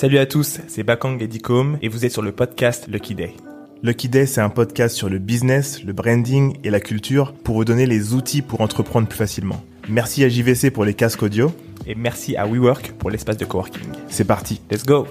[0.00, 3.34] Salut à tous, c'est Bakang Edicom et vous êtes sur le podcast Lucky Day.
[3.82, 7.64] Lucky Day, c'est un podcast sur le business, le branding et la culture pour vous
[7.64, 9.60] donner les outils pour entreprendre plus facilement.
[9.88, 11.50] Merci à JVC pour les casques audio.
[11.84, 13.88] Et merci à WeWork pour l'espace de coworking.
[14.08, 14.60] C'est parti.
[14.70, 15.08] Let's go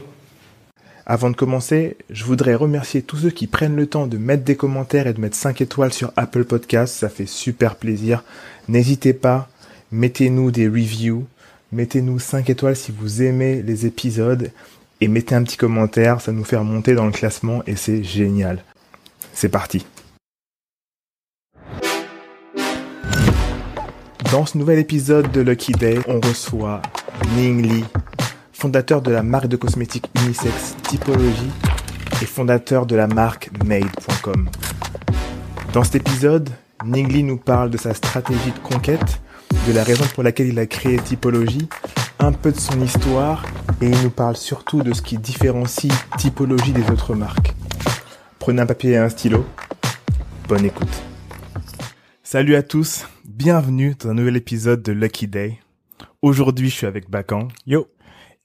[1.06, 4.56] Avant de commencer, je voudrais remercier tous ceux qui prennent le temps de mettre des
[4.56, 6.96] commentaires et de mettre 5 étoiles sur Apple Podcasts.
[6.96, 8.24] Ça fait super plaisir.
[8.70, 9.50] N'hésitez pas,
[9.92, 11.26] mettez-nous des reviews,
[11.74, 14.50] mettez-nous 5 étoiles si vous aimez les épisodes
[15.02, 18.64] et mettez un petit commentaire, ça nous fait remonter dans le classement et c'est génial.
[19.34, 19.86] C'est parti.
[24.32, 26.82] Dans ce nouvel épisode de Lucky Day, on reçoit
[27.36, 27.86] Ning Li,
[28.52, 31.52] fondateur de la marque de cosmétiques unisex Typologie
[32.22, 34.50] et fondateur de la marque Made.com.
[35.72, 36.50] Dans cet épisode,
[36.86, 39.22] Ning Li nous parle de sa stratégie de conquête,
[39.68, 41.70] de la raison pour laquelle il a créé Typologie,
[42.20, 43.46] un peu de son histoire
[43.82, 47.54] et il nous parle surtout de ce qui différencie Typologie des autres marques.
[48.40, 49.46] Prenez un papier et un stylo.
[50.48, 51.04] Bonne écoute.
[52.24, 55.60] Salut à tous, bienvenue dans un nouvel épisode de Lucky Day.
[56.22, 57.50] Aujourd'hui, je suis avec Bakan.
[57.66, 57.88] Yo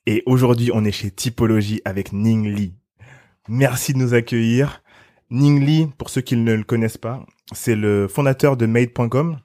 [0.07, 2.75] Et aujourd'hui, on est chez Typologie avec Ning Li.
[3.49, 4.83] Merci de nous accueillir.
[5.31, 9.39] Ning Li, pour ceux qui ne le connaissent pas, c'est le fondateur de Made.com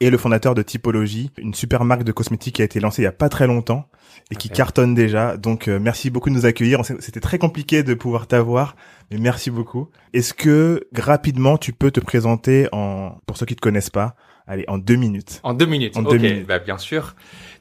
[0.00, 3.06] et le fondateur de Typologie, une super marque de cosmétiques qui a été lancée il
[3.06, 3.88] y a pas très longtemps
[4.30, 5.36] et qui cartonne déjà.
[5.36, 6.84] Donc euh, merci beaucoup de nous accueillir.
[6.84, 8.76] C'était très compliqué de pouvoir t'avoir,
[9.10, 9.88] mais merci beaucoup.
[10.12, 14.16] Est-ce que rapidement tu peux te présenter en pour ceux qui te connaissent pas,
[14.46, 15.40] allez en deux minutes.
[15.44, 15.96] En deux minutes.
[15.96, 16.46] En deux minutes.
[16.46, 17.14] bah, bien sûr.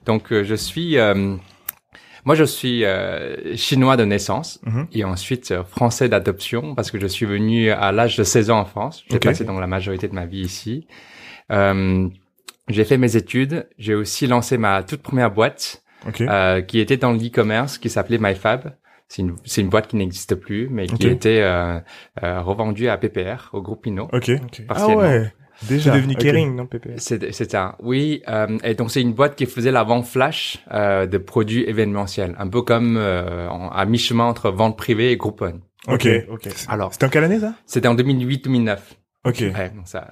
[0.05, 1.35] Donc euh, je suis, euh,
[2.25, 4.87] moi je suis euh, chinois de naissance Mhm.
[4.91, 8.65] et ensuite français d'adoption parce que je suis venu à l'âge de 16 ans en
[8.65, 9.03] France.
[9.09, 9.23] J'ai Ok.
[9.23, 10.85] passé donc la majorité de ma vie ici.
[11.51, 12.09] Euh,
[12.67, 13.67] j'ai fait mes études.
[13.77, 16.21] J'ai aussi lancé ma toute première boîte Ok.
[16.21, 18.75] euh, qui était dans l'e-commerce, qui s'appelait MyFab.
[19.07, 21.11] C'est une, c'est une boîte qui n'existe plus, mais qui Ok.
[21.13, 21.79] était euh,
[22.23, 24.09] euh, revendue à PPR, au groupe Pinot.
[24.11, 24.31] ok.
[24.67, 24.97] Ah partiellement.
[25.01, 25.33] ouais.
[25.69, 25.93] Déjà.
[25.93, 26.15] C'est devenu.
[26.15, 29.71] Kering, non, PPS C'est c'est un oui euh, et donc c'est une boîte qui faisait
[29.71, 34.49] la vente flash euh, de produits événementiels, un peu comme euh, en- à mi-chemin entre
[34.51, 35.61] vente privée et Groupon.
[35.87, 36.09] Ok.
[36.29, 36.49] ok.
[36.67, 37.53] Alors C'était en quelle année ça?
[37.67, 38.77] C'était en 2008-2009.
[39.23, 39.37] Ok.
[39.39, 40.09] Ouais, donc ça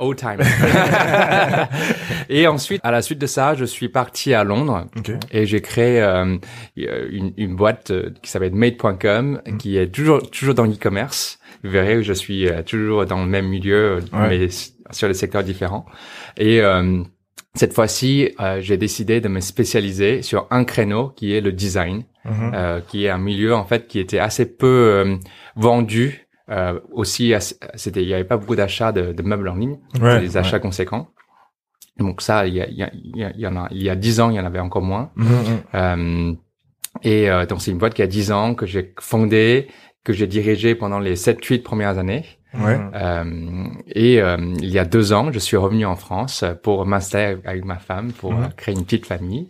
[0.00, 0.38] old time.
[2.28, 5.12] et ensuite à la suite de ça, je suis parti à Londres Ok.
[5.30, 6.36] et j'ai créé euh,
[6.76, 9.56] une, une boîte euh, qui s'appelle Made.com Mm.
[9.58, 11.38] qui est toujours toujours dans l'e-commerce.
[11.64, 14.28] Vous verrez que je suis euh, toujours dans le même milieu, Ouais.
[14.28, 14.48] mais
[14.90, 15.84] sur des secteurs différents.
[16.36, 17.02] Et euh,
[17.54, 22.04] cette fois-ci, euh, j'ai décidé de me spécialiser sur un créneau qui est le design,
[22.24, 22.52] Mhm.
[22.54, 25.16] euh, qui est un milieu en fait qui était assez peu euh,
[25.56, 26.26] vendu.
[26.50, 27.32] Euh, aussi,
[27.74, 30.58] c'était, il y avait pas beaucoup d'achats de, de meubles en ligne, Ouais, des achats
[30.58, 31.08] conséquents.
[31.98, 32.90] Donc ça, il y, a, il y, a,
[33.34, 35.10] il y en a, il y a dix ans, il y en avait encore moins.
[35.16, 35.58] Mhm, mhm.
[35.74, 36.32] Euh,
[37.02, 39.68] et euh, donc c'est une boîte qui a 10 ans que j'ai fondée,
[40.02, 42.24] que j'ai dirigée pendant les 7-8 premières années.
[42.58, 42.80] Ouais.
[42.94, 47.38] Euh, et euh, il y a deux ans, je suis revenu en France pour m'installer
[47.44, 48.42] avec ma femme pour Mhm.
[48.42, 49.48] euh, créer une petite famille.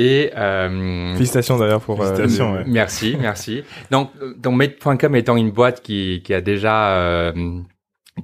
[0.00, 2.00] Et euh, Félicitations d'ailleurs pour...
[2.00, 2.64] euh, Félicitations, ouais.
[2.68, 3.64] merci, merci.
[3.90, 7.32] Donc, euh, donc Made.com étant une boîte qui, qui a déjà euh,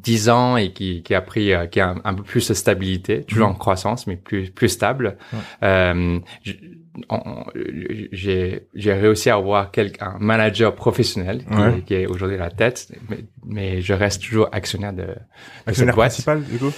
[0.03, 2.55] 10 ans et qui, qui a pris, euh, qui a un, un peu plus de
[2.55, 5.17] stabilité, toujours en croissance, mais plus plus stable.
[5.33, 5.39] Ouais.
[5.65, 6.19] Euh,
[8.13, 11.83] j'ai j'ai réussi à avoir quelqu'un, un manager professionnel qui, Ouais.
[11.85, 15.95] qui est aujourd'hui la tête, mais, mais je reste toujours actionnaire de, de cette Actionnaire
[15.97, 16.11] boîte.
[16.13, 16.71] principal du coup?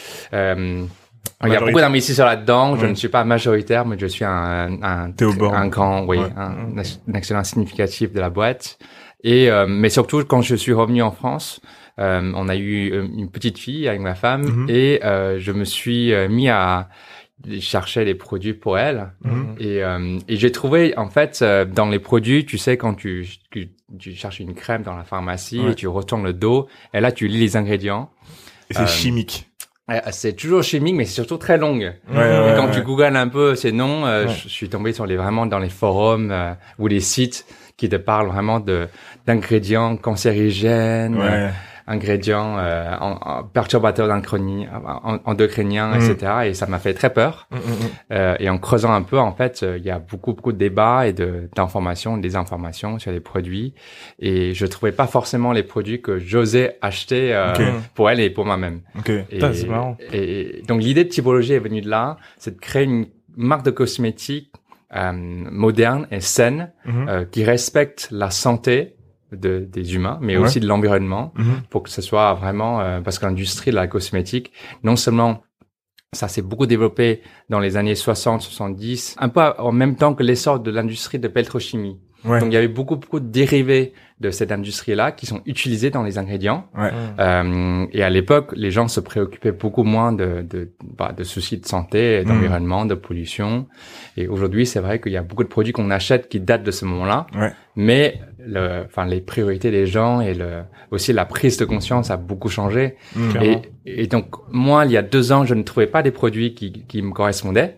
[1.45, 2.77] Il y a beaucoup d'investisseurs là-dedans.
[2.77, 2.91] Je Ouais.
[2.91, 6.29] ne suis pas majoritaire, mais je suis un, un, un grand, oui, Ouais.
[6.37, 8.79] un, un actionnaire significatif de la boîte.
[9.25, 11.61] Et euh, mais surtout quand je suis revenu en France,
[11.99, 14.67] euh, on a eu euh, une petite fille avec ma femme Mhm.
[14.69, 16.89] et euh, je me suis euh, mis à
[17.61, 19.13] chercher les produits pour elle.
[19.59, 21.45] Et, euh, et j'ai trouvé en fait
[21.75, 25.61] dans les produits, tu sais quand tu, tu, tu cherches une crème dans la pharmacie
[25.61, 25.73] Ouais.
[25.73, 28.11] et tu retournes le dos, et là tu lis les ingrédients.
[28.71, 29.46] Et c'est chimique.
[30.11, 31.95] C'est toujours chimique, mais c'est surtout très longue.
[32.11, 34.93] Ouais, ouais, Et quand ouais, tu googles un peu ces noms, euh, je, suis tombé
[34.93, 37.47] sur les vraiment dans les forums euh, ou les sites
[37.77, 38.89] qui te parlent vraiment de
[39.27, 41.51] d'ingrédients cancérigènes, euh.
[41.87, 44.09] Ingrédients euh, en, en perturbateurs
[45.25, 46.11] endocriniens, Mm.
[46.11, 46.33] etc.
[46.47, 47.49] Et ça m'a fait très peur.
[47.51, 47.65] Mhm, mhm.
[48.13, 50.59] Euh, et en creusant un peu, en fait, euh, il y a beaucoup beaucoup de
[50.59, 53.75] débats et de d'informations, des informations sur les produits.
[54.19, 57.53] Et je trouvais pas forcément les produits que j'osais acheter euh,
[57.95, 58.81] pour elle et pour moi-même.
[58.99, 59.11] Ok.
[59.11, 59.97] Et, Putain, c'est marrant.
[60.13, 63.07] et donc l'idée de typologie est venue de là, c'est de créer une
[63.37, 64.53] marque de cosmétiques
[64.95, 67.09] euh, moderne et saine Mhm.
[67.09, 68.96] euh, qui respecte la santé
[69.33, 70.45] de, des humains, mais Ouais.
[70.45, 71.63] aussi de l'environnement, Mhm.
[71.71, 74.53] pour que ce soit vraiment euh, parce que l'industrie de la cosmétique,
[74.83, 75.43] non seulement
[76.13, 77.21] ça s'est beaucoup développé
[77.51, 81.29] dans les années 60, 70, un peu en même temps que l'essor de l'industrie de
[81.29, 81.99] pétrochimie.
[82.25, 82.41] Ouais.
[82.41, 86.03] Donc il y avait beaucoup beaucoup de dérivés de cette industrie-là qui sont utilisés dans
[86.03, 86.67] les ingrédients.
[86.77, 86.91] Ouais.
[87.19, 91.59] Euh, et à l'époque, les gens se préoccupaient beaucoup moins de, de, bah, de soucis
[91.59, 93.67] de santé, d'environnement, de pollution.
[94.17, 96.71] Et aujourd'hui, c'est vrai qu'il y a beaucoup de produits qu'on achète qui datent de
[96.71, 97.27] ce moment-là.
[97.37, 97.53] Ouais.
[97.79, 102.17] Mais le, enfin, les priorités des gens et le, aussi la prise de conscience a
[102.17, 102.95] beaucoup changé.
[103.15, 103.31] Mm.
[103.33, 103.63] Clairement.
[103.85, 106.55] Et, et donc, moi, il y a deux ans, je ne trouvais pas des produits
[106.55, 107.77] qui, qui me correspondaient.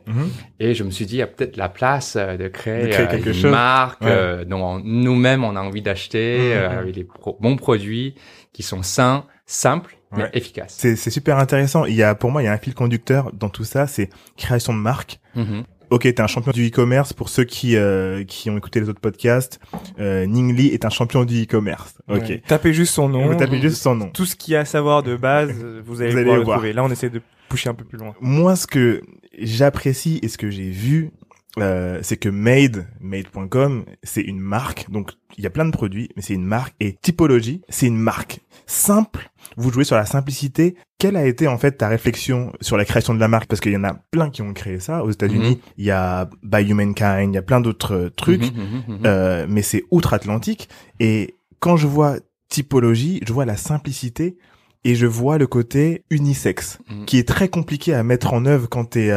[0.61, 2.89] Et je me suis dit, il y a peut-être la place euh, de créer, De
[2.93, 3.51] créer euh, quelque une chose.
[3.51, 4.09] marque Ouais.
[4.11, 6.53] euh, dont on- nous-mêmes on a envie d'acheter, Mhm.
[6.53, 8.15] euh, avec des pro- bons produits
[8.53, 10.43] qui sont sains, simples, mais Ouais.
[10.69, 11.85] C'est, c'est super intéressant.
[11.85, 14.11] Il y a, pour moi, il y a un fil conducteur dans tout ça, c'est
[14.37, 15.21] création de marque.
[15.35, 15.65] Mhm.
[15.91, 17.15] Ok, t'es un champion du e-commerce.
[17.15, 19.59] Pour ceux qui euh, qui ont écouté les autres podcasts,
[19.99, 21.95] euh, Ning Li est un champion du e-commerce.
[22.09, 22.21] Ok.
[22.29, 22.43] Ouais.
[22.47, 23.27] Tapez juste son nom.
[23.27, 24.11] Vous tapez juste son nom.
[24.11, 25.51] Tout ce qu'il y a à savoir de base,
[25.87, 26.59] vous allez Vous allez pouvoir le le voir.
[26.59, 26.73] trouver.
[26.75, 28.15] Là, on essaie de pousser un peu plus loin.
[28.21, 29.01] Moi, ce que
[29.39, 31.11] j'apprécie et ce que j'ai vu,
[31.59, 34.91] euh, c'est que Made, Made.com, c'est une marque.
[34.91, 36.75] Donc, il y a plein de produits, mais c'est une marque.
[36.81, 39.31] Et Typologie, c'est une marque simple.
[39.57, 40.77] Vous jouez sur la simplicité.
[40.99, 43.47] Quelle a été en fait ta réflexion sur la création de la marque?
[43.49, 45.05] Parce qu'il y en a plein qui ont créé ça.
[45.05, 45.57] Aux États-Unis, Mhm.
[45.79, 48.53] il y a By Humankind, il y a plein d'autres euh, trucs.
[48.55, 48.99] Mhm, mhm.
[49.07, 50.69] Euh, mais c'est outre-Atlantique.
[51.01, 52.17] Et quand je vois
[52.49, 54.37] typologie, je vois la simplicité
[54.85, 58.91] et je vois le côté unisexe, qui est très compliqué à mettre en œuvre quand
[58.91, 59.09] tu es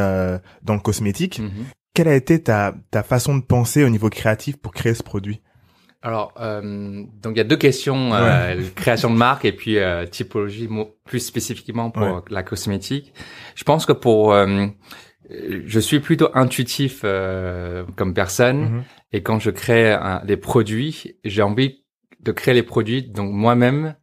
[0.63, 1.41] dans le cosmétique.
[1.93, 5.41] Quelle a été ta, ta façon de penser au niveau créatif pour créer ce produit?
[6.01, 10.05] Alors, euh, donc il y a deux questions euh, création de marque et puis euh,
[10.07, 10.67] typologie,
[11.05, 12.21] plus spécifiquement pour Ouais.
[12.29, 13.13] la cosmétique.
[13.55, 14.65] Je pense que pour, euh,
[15.29, 18.61] je suis plutôt intuitif euh, comme personne.
[18.61, 18.83] Mhm.
[19.13, 21.83] Et quand je crée un, des produits, j'ai envie
[22.21, 23.95] de créer les produits, donc moi-même,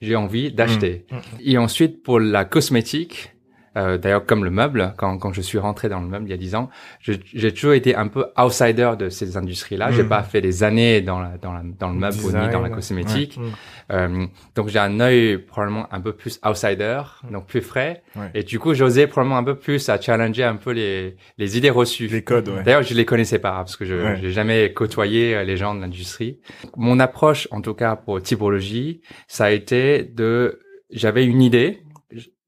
[0.00, 1.04] j'ai envie d'acheter.
[1.10, 1.20] Mhm.
[1.40, 3.32] Et ensuite, pour la cosmétique,
[3.78, 6.34] euh, d'ailleurs comme le meuble, quand, quand je suis rentré dans le meuble il y
[6.34, 6.68] a dix ans,
[7.00, 9.90] j'ai toujours été un peu outsider de ces industries-là.
[9.92, 10.08] J'ai Mhm.
[10.08, 12.60] pas fait des années dans, la, dans, la, dans le meuble ou ni Design, dans
[12.60, 13.38] la cosmétique.
[13.38, 13.46] Ouais.
[13.92, 18.02] Euh, donc j'ai un œil probablement un peu plus outsider, donc plus frais.
[18.16, 18.30] Ouais.
[18.34, 21.70] Et du coup, j'osais probablement un peu plus à challenger un peu les, les idées
[21.70, 22.08] reçues.
[22.08, 22.62] Les codes, ouais.
[22.64, 25.80] D'ailleurs, je les connaissais pas parce que je j'ai jamais côtoyé euh, les gens de
[25.80, 26.40] l'industrie.
[26.76, 30.60] Mon approche, en tout cas pour typologie, ça a été de
[30.90, 31.80] j'avais une idée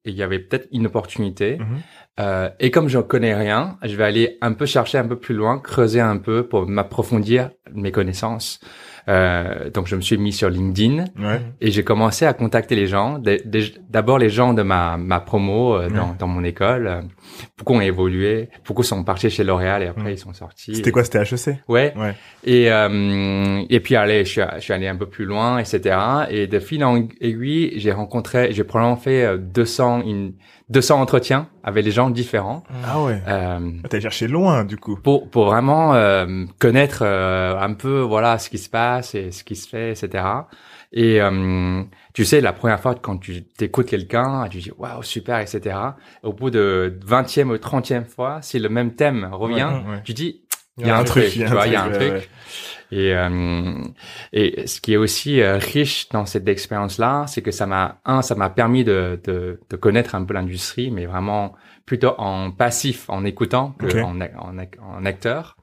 [0.05, 1.59] et il y avait peut-être une opportunité.
[1.59, 1.67] Mhm.
[2.21, 5.19] Euh, et comme je ne connais rien, je vais aller un peu chercher un peu
[5.19, 8.61] plus loin, creuser un peu pour m'approfondir mes connaissances.
[9.11, 11.41] Euh, donc je me suis mis sur LinkedIn Ouais.
[11.61, 13.21] et j'ai commencé à contacter les gens.
[13.89, 16.15] D'abord les gens de ma, ma promo euh, dans, Ouais.
[16.19, 16.87] dans mon école.
[16.87, 17.01] euh,
[17.59, 20.75] Beaucoup ont évolué, beaucoup sont partis chez L'Oréal et après ils sont sortis.
[20.77, 21.93] C'était quoi C'était HEC Ouais.
[21.97, 22.15] Ouais.
[22.45, 25.97] Et euh, et puis allez, je suis, je suis allé un peu plus loin, etc.
[26.31, 30.33] Et de fil en aiguille, j'ai rencontré, j'ai probablement fait euh, 200 une
[30.71, 32.63] 200 entretiens avec des gens différents.
[32.87, 33.21] Ah ouais.
[33.29, 34.97] Euh, T'as cherché loin, du coup.
[35.03, 39.45] pour pour vraiment euh, connaître euh, un peu voilà ce qui se passe et ce
[39.45, 40.25] qui se fait etc
[40.93, 41.83] et euh,
[42.15, 45.77] tu sais la première fois quand tu t'écoutes quelqu'un tu dis waouh super etc
[46.25, 50.01] au bout de 20e ou 30e fois si le même thème revient Ouais, ouais.
[50.05, 50.43] tu dis
[50.79, 52.29] Il y a un truc, il y a un truc.
[52.93, 53.75] Et euh,
[54.33, 58.01] et ce qui est aussi euh, riche dans cette expérience là c'est que ça m'a
[58.05, 61.55] un ça m'a permis de, de de connaître un peu l'industrie mais vraiment
[61.87, 65.57] plutôt en passif en écoutant que en, en, ac- en acteur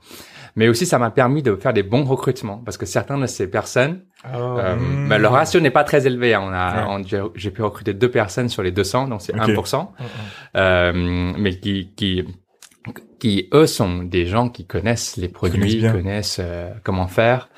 [0.55, 3.48] mais aussi ça m'a permis de faire des bons recrutements parce que certaines de ces
[3.50, 4.01] personnes
[4.34, 5.10] euh, Mm.
[5.10, 7.03] ben, le ratio n'est pas très élevé on a Ouais.
[7.36, 9.50] j'ai- pu recruter deux personnes sur les 200 donc c'est Ok.
[9.50, 9.88] 1%
[10.55, 10.91] euh,
[11.38, 12.24] mais qui qui
[13.19, 17.50] qui eux sont des gens qui connaissent les produits, Connaissent connaissent euh, comment faire,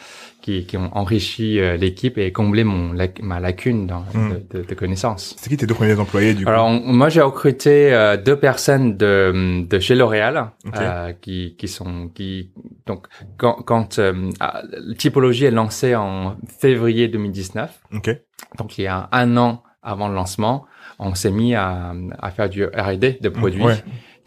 [0.42, 4.30] qui, qui ont enrichi euh, l'équipe et comblé mon lac- ma lacune dans, Mm.
[4.52, 5.36] de, de, de connaissances.
[5.38, 8.96] C'est qui tes deux premiers employés, du coup Alors moi j'ai recruté euh, deux personnes
[8.98, 10.74] de de chez L'Oréal Ok.
[10.80, 12.52] euh, qui qui sont qui
[12.86, 14.62] donc quand quand euh, ah,
[14.98, 18.10] typologie est lancée en février 2019 Ok.
[18.58, 20.66] donc il y a un an avant le lancement
[21.00, 23.76] on s'est mis à à faire du R&D de produits Ouais.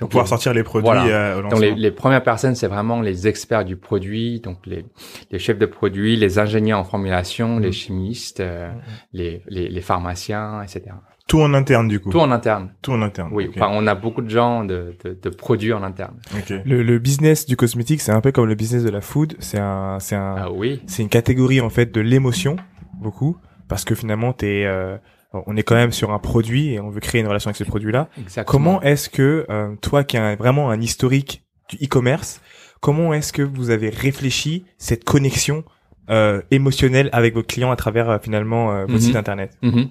[0.03, 1.07] Donc pouvoir les- sortir les produits Voilà.
[1.07, 4.85] euh, au donc les, les premières personnes, c'est vraiment les experts du produit, donc les,
[5.31, 7.63] les chefs de produit, les ingénieurs en formulation, Mhm.
[7.63, 8.71] les chimistes, euh,
[9.13, 10.83] les, les, les pharmaciens, etc.
[11.29, 12.11] Tout en interne, du coup.
[12.11, 12.73] Tout en interne.
[12.83, 13.31] Tout en interne.
[13.33, 16.17] Oui, enfin, on a beaucoup de gens de, de, de produits en interne.
[16.37, 16.53] Ok.
[16.65, 19.35] Le, le business du cosmétique, c'est un peu comme le business de la food.
[19.39, 20.83] C'est un, c'est un, Ah oui.
[20.87, 22.57] c'est une catégorie en fait de l'émotion
[23.01, 23.37] beaucoup
[23.69, 24.97] parce que finalement t'es, euh,
[25.33, 27.65] on est quand même sur un produit et on veut créer une relation avec ce
[27.65, 28.09] produit-là.
[28.47, 32.41] Comment est-ce que euh, toi qui as vraiment un historique du e-commerce,
[32.81, 35.65] comment est-ce que vous avez réfléchi cette connexion
[36.11, 39.01] euh, émotionnelle avec vos clients à travers euh, finalement euh, votre Mhm.
[39.01, 39.89] site internet Mhm.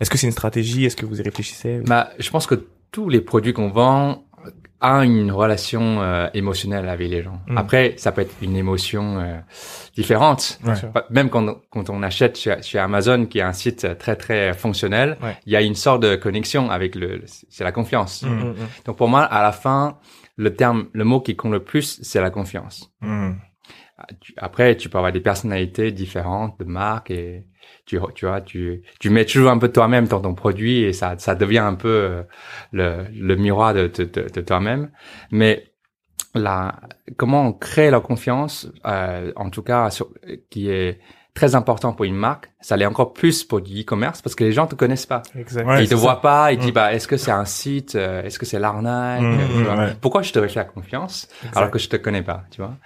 [0.00, 0.84] Est-ce que c'est une stratégie?
[0.84, 1.80] Est-ce que vous y réfléchissez?
[1.86, 4.24] Bah, je pense que tous les produits qu'on vend,
[4.82, 7.40] a une relation euh, émotionnelle avec les gens.
[7.46, 7.56] Mm.
[7.56, 9.38] Après, ça peut être une émotion euh,
[9.94, 10.58] différente.
[10.64, 10.74] Ouais.
[11.10, 15.16] Même quand, quand on achète chez, chez Amazon, qui est un site très très fonctionnel,
[15.22, 15.36] Ouais.
[15.46, 18.22] il y a une sorte de connexion avec le, c'est la confiance.
[18.22, 18.54] Mm, mm.
[18.86, 19.96] Donc pour moi, à la fin,
[20.36, 22.90] le terme, le mot qui compte le plus, c'est la confiance.
[24.20, 27.46] Tu- Après, tu peux avoir des personnalités différentes de marques et
[27.86, 31.16] tu, tu vois, tu, tu mets toujours un peu toi-même dans ton produit et ça,
[31.18, 32.22] ça devient un peu euh,
[32.72, 34.90] le, le miroir de, de, de, toi-même.
[35.30, 35.72] Mais
[36.34, 36.80] la,
[37.16, 39.90] comment on crée la confiance, euh, en tout cas,
[40.50, 41.00] qui est
[41.34, 44.52] très important pour une marque, ça l'est encore plus pour du e-commerce parce que les
[44.52, 45.22] gens te connaissent pas.
[45.34, 45.66] Exact.
[45.66, 46.20] Ouais, ils te voient ça.
[46.20, 46.64] pas, ils te Mm.
[46.66, 49.94] disent bah est-ce que c'est un site, euh, est-ce que c'est l'arnaque, Mm, ouais.
[50.00, 51.56] Pourquoi je devrais faire confiance Exact.
[51.56, 52.76] alors que je te connais pas, tu vois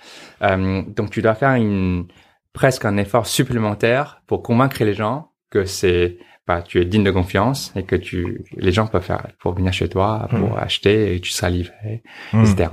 [0.42, 2.06] Euh, Donc tu dois faire une
[2.52, 7.10] presque un effort supplémentaire pour convaincre les gens que c'est bah, tu es digne de
[7.10, 10.58] confiance et que tu les gens peuvent faire pour venir chez toi pour Mm.
[10.58, 12.68] acheter et tu seras livré, etc.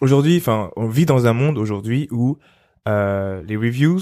[0.00, 2.38] Aujourd'hui, enfin, on vit dans un monde aujourd'hui où
[2.88, 4.00] euh, les reviews,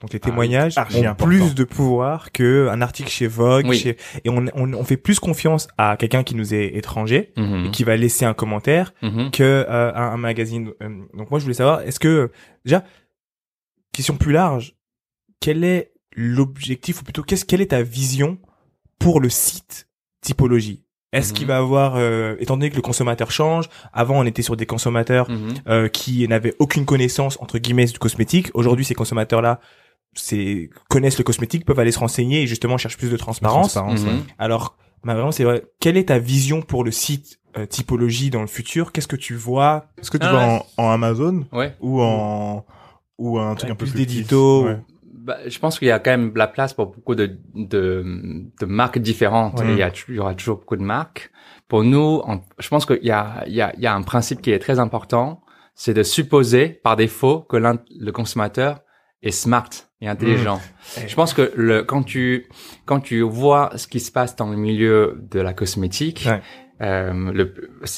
[0.00, 1.24] donc les Ah témoignages, archi ont important.
[1.26, 3.66] plus de pouvoir que un article chez Vogue.
[3.68, 3.78] Oui.
[3.78, 7.66] chez- Et on, on, on fait plus confiance à quelqu'un qui nous est étranger Mhm.
[7.66, 9.30] et qui va laisser un commentaire Mhm.
[9.30, 10.70] que euh, un, un magazine.
[10.82, 12.30] Euh, Donc moi, je voulais savoir, est-ce que
[12.64, 12.82] déjà,
[13.92, 14.74] question plus large,
[15.40, 18.38] quel est l'objectif ou plutôt qu'est-ce quelle est ta vision
[18.98, 19.86] pour le site
[20.22, 20.82] typologie?
[21.12, 21.36] Est-ce Mhm.
[21.36, 24.66] qu'il va avoir, euh, étant donné que le consommateur change, avant on était sur des
[24.66, 25.54] consommateurs Mhm.
[25.68, 28.50] euh, qui n'avaient aucune connaissance entre guillemets du cosmétique.
[28.54, 29.60] Aujourd'hui, ces consommateurs-là,
[30.14, 33.72] c'est connaissent le cosmétique, peuvent aller se renseigner et justement cherchent plus de transparence.
[33.74, 34.12] Transparence, ouais.
[34.14, 34.22] Mhm.
[34.38, 35.64] Alors, bah, vraiment, c'est vrai.
[35.80, 38.92] Quelle est ta vision pour le site euh, typologie dans le futur?
[38.92, 39.86] Qu'est-ce que tu vois?
[39.98, 40.62] Est-ce que tu Ah, vas ouais.
[40.78, 41.46] en, en Amazon?
[41.52, 41.74] Ouais.
[41.80, 42.64] ou en
[43.18, 44.66] ou un truc un peu plus d'édito.
[45.02, 48.02] Bah, je pense qu'il y a quand même la place pour beaucoup de, de,
[48.58, 49.60] de marques différentes.
[49.62, 51.30] Il, y a, il y aura toujours beaucoup de marques.
[51.68, 54.00] Pour nous, on- je pense qu'il y a, il y, a, il y a un
[54.02, 55.42] principe qui est très important,
[55.74, 58.80] c'est de supposer par défaut que le consommateur
[59.22, 59.68] est smart
[60.00, 60.56] et intelligent.
[60.56, 61.00] Mmh.
[61.08, 62.46] Je pense que le, quand tu
[62.86, 66.40] quand tu vois ce qui se passe dans le milieu de la cosmétique, Ouais.
[66.82, 67.54] euh, le,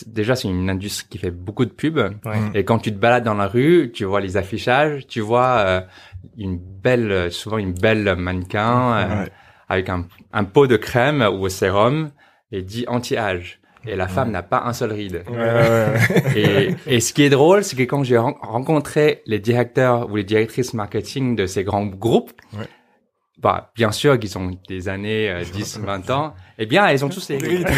[0.07, 1.97] déjà c'est une industrie qui fait beaucoup de pubs.
[1.99, 2.11] Ouais.
[2.41, 2.51] Mm.
[2.55, 5.81] Et quand tu te balades dans la rue, tu vois les affichages, tu vois euh,
[6.37, 9.31] une belle, souvent une belle mannequin euh, Ouais.
[9.69, 12.11] avec un, un pot de crème ou sérum
[12.51, 13.61] et dit anti-âge.
[13.87, 15.25] Et la femme n'a pas un seul ride.
[16.37, 20.17] Et, et ce qui est drôle, c'est que quand j'ai ren- rencontré les directeurs ou
[20.17, 22.33] les directrices marketing de ces grands groupes,
[23.39, 27.09] bah, bien sûr qu'ils ont des années, euh, 10, 20 ans, eh bien, elles ont
[27.09, 27.67] tous des rides.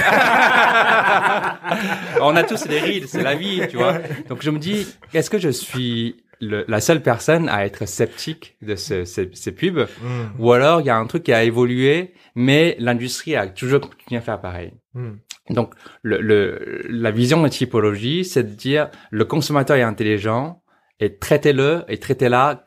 [2.21, 3.95] On a tous des rides, c'est la vie, tu vois.
[4.29, 8.57] Donc je me dis, est-ce que je suis le- la seule personne à être sceptique
[8.61, 10.23] de ce- ces, ces pubs Mm.
[10.39, 14.19] ou alors il y a un truc qui a évolué, mais l'industrie a toujours continué
[14.19, 14.73] à faire pareil?
[14.95, 15.13] Mm.
[15.51, 20.63] Donc, le, le, la vision de typologie, c'est de dire le consommateur est intelligent
[21.01, 22.65] et traitez-le et traitez-la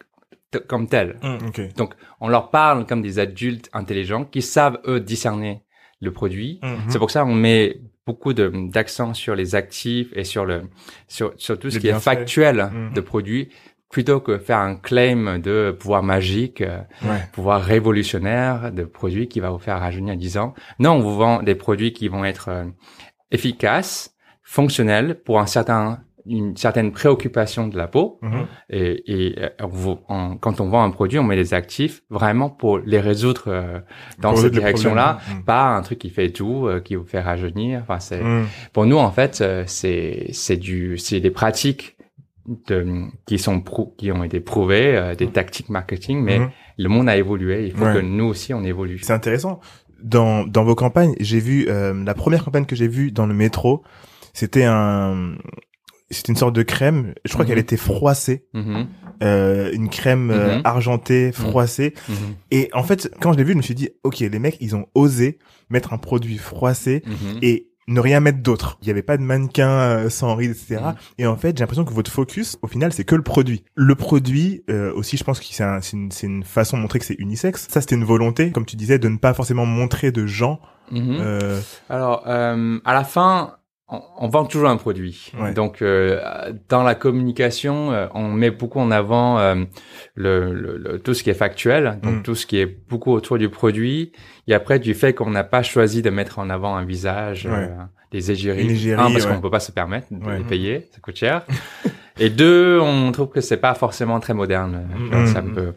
[0.68, 1.18] comme tel.
[1.24, 1.48] Mm.
[1.48, 1.76] Ok.
[1.76, 5.64] Donc, on leur parle comme des adultes intelligents qui savent, eux, discerner
[6.00, 6.60] le produit.
[6.62, 6.78] Mhm.
[6.90, 10.62] C'est pour ça qu'on met beaucoup d'accent sur les actifs et sur le
[11.08, 12.94] sur, sur tout ce Les qui est factuel Mhm.
[12.94, 13.50] de produits
[13.90, 17.20] plutôt que faire un claim de pouvoir magique, euh, Ouais.
[17.32, 20.54] pouvoir révolutionnaire de produits qui va vous faire rajeunir à 10 ans.
[20.80, 22.66] Non, on vous vend des produits qui vont être euh,
[23.32, 24.14] efficaces,
[24.44, 28.48] fonctionnels pour un certain une certaine préoccupation de la peau Mhm.
[28.70, 32.02] et, et euh, on vous- on- quand on vend un produit, on met des actifs
[32.10, 33.80] vraiment pour les résoudre euh,
[34.20, 35.46] dans Pour cette les direction-là, problèmes.
[35.46, 37.80] pas un truc qui fait tout, euh, qui vous fait rajeunir.
[37.82, 38.46] Enfin, c'est Mm.
[38.74, 41.96] pour nous en fait, euh, c'est c'est du c'est des pratiques
[42.68, 46.50] de, qui sont prou- qui ont été prouvées, euh, des tactiques marketing, mais Mhm.
[46.78, 47.68] le monde a évolué.
[47.68, 47.94] Il faut Ouais.
[47.96, 49.00] que nous aussi on évolue.
[49.02, 49.60] C'est intéressant.
[50.02, 53.34] Dans, dans vos campagnes, j'ai vu euh, la première campagne que j'ai vue dans le
[53.34, 53.84] métro,
[54.34, 55.36] c'était un
[56.10, 57.14] c'était une sorte de crème.
[57.26, 57.50] Je crois Mhm.
[57.50, 58.46] qu'elle était froissée,
[59.24, 61.94] euh, une crème euh, argentée froissée.
[62.52, 64.74] Et en fait, quand je l'ai vu, je me suis dit, ok, les mecs, ils
[64.76, 65.38] ont osé
[65.70, 67.04] mettre un produit froissé
[67.42, 68.78] et ne rien mettre d'autre.
[68.82, 70.82] Il n'y avait pas de mannequin euh, sans rides, etc.
[70.84, 70.96] Mhm.
[71.20, 73.64] Et en fait, j'ai l'impression que votre focus, au final, c'est que le produit.
[73.76, 76.82] Le produit, euh, aussi, je pense que c'est un- c'est une, c'est une façon de
[76.82, 77.68] montrer que c'est unisexe.
[77.70, 80.60] Ça, c'était une volonté, comme tu disais, de ne pas forcément montrer de gens.
[80.92, 81.18] Mhm.
[81.20, 83.54] Euh, Alors, euh, à la fin,
[83.90, 85.32] on, on vend toujours un produit.
[85.40, 85.54] Ouais.
[85.54, 86.20] Donc, euh,
[86.70, 89.56] dans la communication, euh, on met beaucoup en avant euh,
[90.16, 92.24] le, le- le- tout ce qui est factuel, donc Mm.
[92.24, 94.12] tout ce qui est beaucoup autour du produit.
[94.48, 97.52] Et après, du fait qu'on n'a pas choisi de mettre en avant un visage, Ouais.
[97.54, 97.76] euh,
[98.12, 98.70] des égéries.
[98.70, 99.34] Égérie, un, parce ouais.
[99.36, 101.46] qu'on peut pas se permettre de les payer, ça coûte cher.
[102.20, 104.88] Et deux, on trouve que c'est pas forcément très moderne.
[105.12, 105.26] Mm.
[105.28, 105.74] Ça me peut...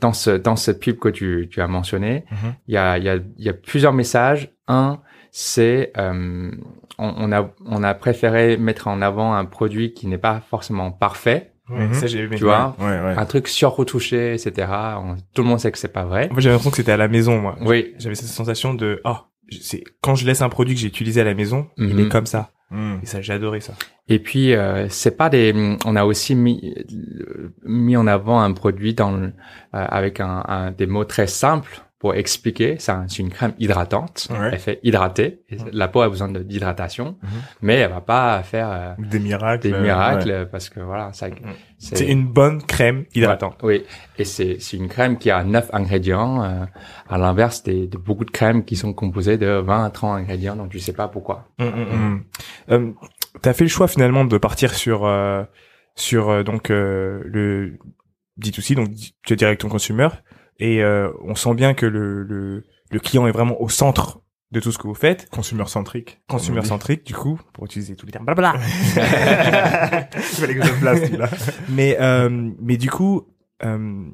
[0.00, 2.54] Dans ce dans cette pub que tu, tu as mentionné, Mhm.
[2.66, 4.50] il y a il y a il y a plusieurs messages.
[4.68, 4.98] Un,
[5.38, 6.50] c'est euh,
[6.96, 10.90] on, on a on a préféré mettre en avant un produit qui n'est pas forcément
[10.90, 11.92] parfait, Ouais, Mhm.
[11.94, 12.36] ça j'ai aimé.
[12.36, 13.14] tu vois, Ouais, ouais.
[13.18, 14.66] un truc surretouché, etc.
[14.98, 16.28] On- tout le monde sait que c'est pas vrai.
[16.30, 17.56] Moi j'avais l'impression que c'était à la maison moi.
[17.60, 19.16] Oui, J'avais cette sensation de oh
[19.60, 22.06] c'est quand je laisse un produit que j'ai utilisé à la maison, il Mhm.
[22.06, 22.50] est comme ça.
[22.70, 22.94] Mm.
[23.02, 23.74] Et ça j'ai adoré ça.
[24.08, 25.76] Et puis euh, c'est pas des.
[25.84, 26.74] On a aussi mis
[27.64, 29.30] mis en avant un produit dans le- euh,
[29.72, 32.76] avec un, un- des mots très simples pour expliquer.
[32.78, 34.28] C'est un- c'est une crème hydratante.
[34.30, 34.50] Ouais.
[34.52, 35.40] Elle fait hydrater.
[35.72, 37.28] La peau a besoin de- d'hydratation, Mhm.
[37.62, 39.62] mais elle va pas faire euh, Des miracles.
[39.62, 40.46] des euh, miracles ouais.
[40.46, 41.28] parce que voilà, ça.
[41.78, 43.58] C'est une bonne crème hydratante.
[43.62, 43.84] Oui,
[44.18, 46.64] et c'est c'est une crème qui a neuf ingrédients, euh,
[47.08, 50.56] à l'inverse des, de beaucoup de crèmes qui sont composées de 20 à 30 ingrédients,
[50.56, 51.48] donc tu sais pas pourquoi.
[51.58, 51.96] Mm, mm, mm.
[51.96, 52.24] Mm.
[52.72, 52.92] Euh,
[53.42, 55.06] T'as fait le choix finalement de partir sur
[55.94, 57.78] sur donc le
[58.38, 58.88] D2C, donc
[59.24, 60.08] tu es direct ton consumer,
[60.58, 64.20] et euh, on sent bien que le, le le client est vraiment au centre
[64.52, 66.20] de tout ce que vous faites, Consumer centrique.
[66.28, 68.54] consumer centrique du coup, pour utiliser tous les termes blabla.
[68.56, 71.28] Il fallait que je le place, celui-là.
[71.68, 73.26] mais euh, mais du coup,
[73.64, 74.04] euh,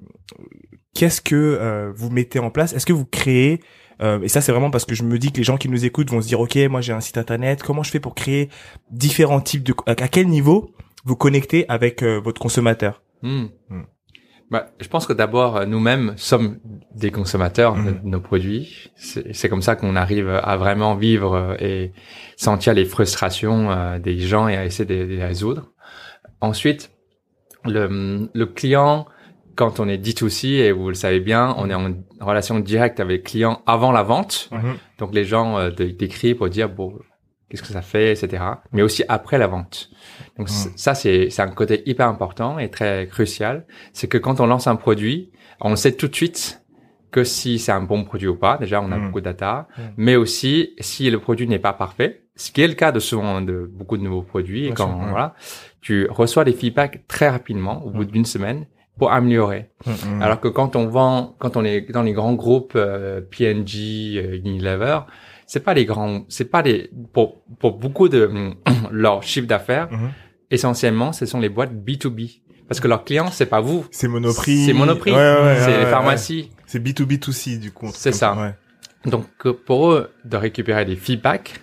[0.95, 2.73] qu'est-ce que euh, vous mettez en place?
[2.73, 3.61] Est-ce que vous créez
[4.01, 5.85] euh, et ça c'est vraiment parce que je me dis que les gens qui nous
[5.85, 8.49] écoutent vont se dire ok moi j'ai un site internet comment je fais pour créer
[8.91, 10.71] différents types de à quel niveau
[11.05, 13.03] vous connectez avec votre consommateur?
[13.23, 13.45] Hmm.
[13.69, 13.83] Hmm.
[14.53, 16.59] Bah, je pense que d'abord, euh, nous-mêmes sommes
[16.95, 18.01] des consommateurs de Hmm.
[18.05, 18.91] nos produits.
[18.97, 21.93] C'est comme ça qu'on arrive à vraiment vivre euh, et
[22.37, 25.73] sentir les frustrations euh, des gens et à essayer de, de les résoudre.
[26.43, 26.91] Ensuite,
[27.65, 29.07] le, le client,
[29.57, 33.23] quand on est D2C, et vous le savez bien, on est en relation directe avec
[33.23, 34.51] le client avant la vente.
[34.53, 34.75] Mhm.
[34.99, 36.93] Donc les gens euh, décrivent pour dire bon
[37.53, 38.43] qu'est-ce que ça fait, etc.
[38.73, 39.91] Mais aussi après la vente.
[40.39, 43.67] Donc c- ça c'est un côté hyper important et très crucial.
[43.93, 45.31] C'est que quand on lance un produit,
[45.61, 46.63] on sait tout de suite
[47.11, 48.57] que si c'est un bon produit ou pas.
[48.57, 49.05] Déjà on a Mm.
[49.07, 49.81] beaucoup de data, Mm.
[49.99, 53.43] mais aussi si le produit n'est pas parfait, ce qui est le cas de souvent
[53.43, 54.67] de beaucoup de nouveaux produits.
[54.67, 55.35] Et quand sûr, voilà,
[55.83, 58.65] tu reçois des feedbacks très rapidement au bout d'une semaine
[58.99, 59.71] pour améliorer.
[60.23, 64.37] Alors que quand on vend, quand on est dans les grands groupes euh, P&G, euh,
[64.39, 65.01] Unilever,
[65.53, 68.23] c'est pas les grands, c'est pas les pour pour beaucoup de
[68.91, 70.11] leur chiffre d'affaires, Mhm.
[70.51, 74.65] essentiellement, ce sont les boîtes B2B parce que leurs clients, c'est pas vous, C'est Monoprix.
[74.67, 76.51] c'est Monoprix, Ouais, ouais, ouais, c'est ouais, les pharmacies.
[76.67, 77.91] C'est B2B2C, du coup.
[77.93, 78.31] C'est ça.
[78.35, 78.55] ouais.
[79.11, 79.27] Donc
[79.67, 81.61] pour eux de récupérer des feedbacks,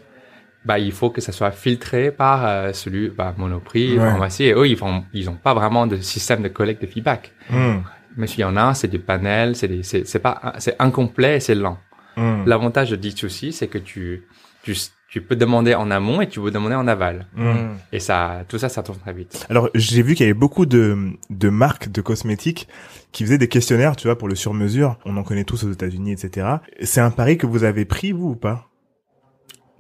[0.66, 4.44] bah il faut que ça soit filtré par euh, celui bah, Monoprix, pharmacie.
[4.44, 7.32] Et eux, ils font, ils ont pas vraiment de système de collecte de feedback.
[7.50, 7.78] Mm,
[8.18, 11.38] Mais s'il y en a, c'est du panel, c'est des, c'est c'est pas, c'est incomplet,
[11.38, 11.78] et c'est lent.
[12.18, 14.28] Mm, L'avantage de D2C, c'est que tu,
[14.64, 14.76] tu,
[15.10, 17.28] tu peux demander en amont et tu peux demander en aval.
[17.36, 17.76] mm.
[17.94, 19.46] Et ça, tout ça, ça tourne très vite.
[19.50, 22.68] Alors, j'ai vu qu'il y avait beaucoup de, de marques de cosmétiques
[23.12, 24.98] qui faisaient des questionnaires, tu vois, pour le sur-mesure.
[25.06, 26.48] On en connaît tous aux États-Unis, etc.
[26.82, 28.68] C'est un pari que vous avez pris, vous, ou pas?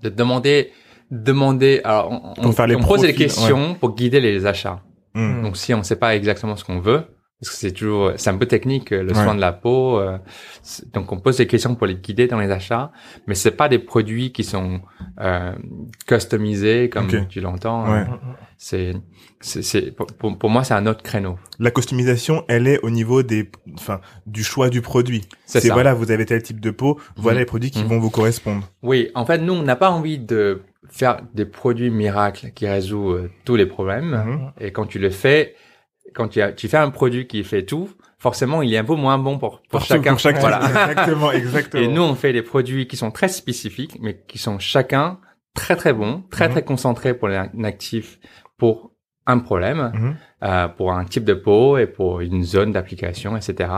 [0.01, 0.71] De demander,
[1.11, 4.81] demander, alors, on, Pour on, faire les on pose des questions pour guider les achats.
[5.13, 5.43] Mm.
[5.43, 7.03] Donc, si on ne sait pas exactement ce qu'on veut,
[7.41, 9.13] parce que c'est toujours, c'est un peu technique, le Ouais.
[9.13, 9.97] soin de la peau.
[9.99, 10.17] euh,
[10.93, 12.91] donc, on pose des questions pour les guider dans les achats,
[13.27, 14.81] mais c'est pas des produits qui sont
[15.21, 15.53] euh,
[16.07, 17.91] customisés comme tu l'entends.
[17.91, 17.99] Ouais.
[18.01, 18.05] Euh,
[18.61, 18.93] C'est,
[19.39, 21.37] c'est, pour, pour- moi, c'est un autre créneau.
[21.59, 25.29] La customisation, elle est au niveau des, enfin, du choix du produit.
[25.45, 27.39] C'est voilà, vous avez tel type de peau, voilà Mhm.
[27.39, 27.87] les produits qui Mhm.
[27.87, 28.67] vont vous correspondre.
[28.83, 33.11] Oui, en fait, nous, on n'a pas envie de faire des produits miracles qui résout
[33.11, 34.09] euh, tous les problèmes.
[34.25, 34.51] Mhm.
[34.59, 35.55] Et quand tu le fais,
[36.13, 38.95] quand tu, as, tu fais un produit qui fait tout, forcément, il est un peu
[38.95, 40.11] moins bon pour, pour, chacun.
[40.11, 40.39] Pour chacun.
[40.39, 40.61] Voilà.
[40.67, 41.83] Exactement, exactement.
[41.83, 45.19] Et nous, on fait des produits qui sont très spécifiques, mais qui sont chacun
[45.55, 46.51] très très bons, très Mhm.
[46.53, 48.19] très concentrés pour un actif,
[48.57, 48.91] pour
[49.25, 50.15] un problème, Mhm.
[50.43, 53.69] euh, pour un type de peau et pour une zone d'application, etc.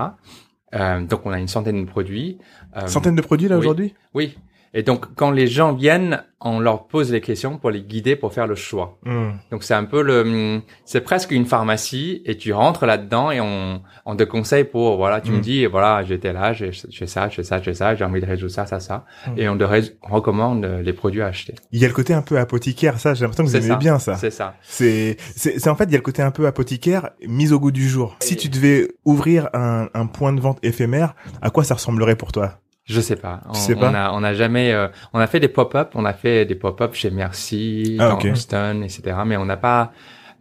[0.74, 2.38] Euh, donc, on a une centaine de produits.
[2.78, 3.66] Euh, Centaines de produits, là, oui.
[3.66, 3.94] aujourd'hui?
[4.14, 4.38] oui.
[4.74, 8.34] Et donc, quand les gens viennent, on leur pose les questions pour les guider pour
[8.34, 8.98] faire le choix.
[9.06, 9.32] Mm.
[9.52, 13.82] Donc, c'est un peu le, c'est presque une pharmacie et tu rentres là-dedans et on,
[14.06, 17.62] on te conseille pour, voilà, tu me dis, voilà, j'étais là, j'ai ça, j'ai ça,
[17.62, 19.06] j'ai ça, j'ai envie de résoudre ça, ça, ça.
[19.28, 19.40] Mm.
[19.40, 19.64] Et on te
[20.04, 21.54] recommande les produits à acheter.
[21.74, 23.76] Il y a le côté un peu apothicaire, ça, j'ai l'impression que vous aimez ça.
[23.76, 24.16] bien ça.
[24.16, 24.56] C'est ça.
[24.62, 27.60] C'est, c'est, c'est en fait, il y a le côté un peu apothicaire, mis au
[27.60, 28.16] goût du jour.
[28.22, 32.32] Si tu devais ouvrir un, un point de vente éphémère, à quoi ça ressemblerait pour
[32.32, 32.60] toi?
[32.86, 33.42] Je sais pas.
[33.48, 35.92] On, Tu sais pas on a, on a jamais, euh, on a fait des pop-up,
[35.96, 38.20] on a fait des pop-up chez Merci, Ah, dans.
[38.30, 39.18] Houston, etc.
[39.26, 39.92] Mais on n'a pas,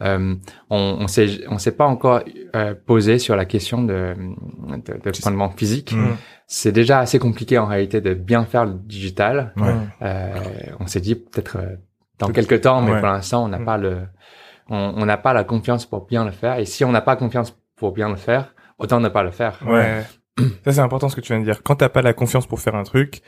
[0.02, 0.34] euh,
[0.70, 2.22] on, on s'est, on s'est pas encore
[2.56, 5.94] euh, posé sur la question de, de, de point de vente physique.
[6.46, 9.52] C'est déjà assez compliqué en réalité de bien faire le digital.
[9.56, 9.72] Ouais.
[10.02, 10.34] Euh,
[10.80, 11.76] on s'est dit peut-être euh,
[12.18, 12.98] dans quelques temps, mais Ouais.
[13.00, 13.64] pour l'instant, on n'a Mm.
[13.64, 13.98] pas le,
[14.68, 16.58] on on n'a pas la confiance pour bien le faire.
[16.58, 19.58] Et si on n'a pas confiance pour bien le faire, autant ne pas le faire.
[19.66, 20.02] Ouais.
[20.64, 21.62] Ça c'est important ce que tu viens de dire.
[21.62, 23.20] Quand t'as pas la confiance pour faire un truc,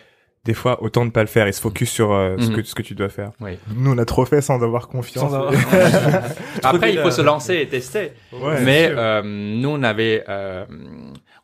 [0.45, 2.57] des fois autant ne pas le faire et se focus sur euh, ce Mhm.
[2.57, 3.31] que ce que tu dois faire.
[3.41, 3.59] Oui.
[3.77, 5.31] Nous, on a trop fait sans avoir confiance.
[5.31, 5.53] Sans avoir-
[6.65, 8.13] Après, il faut se lancer et tester.
[8.33, 10.65] Ouais, Mais euh, nous, on avait, euh,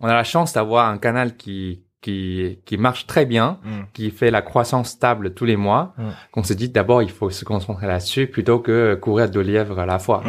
[0.01, 3.69] on a la chance d'avoir un canal qui qui qui marche très bien, Mm.
[3.93, 5.95] qui fait la croissance stable tous les mois.
[5.99, 6.03] Mm.
[6.33, 9.87] Qu'on se dit d'abord, il faut se concentrer là-dessus plutôt que courir deux lièvres à
[9.87, 10.23] la fois.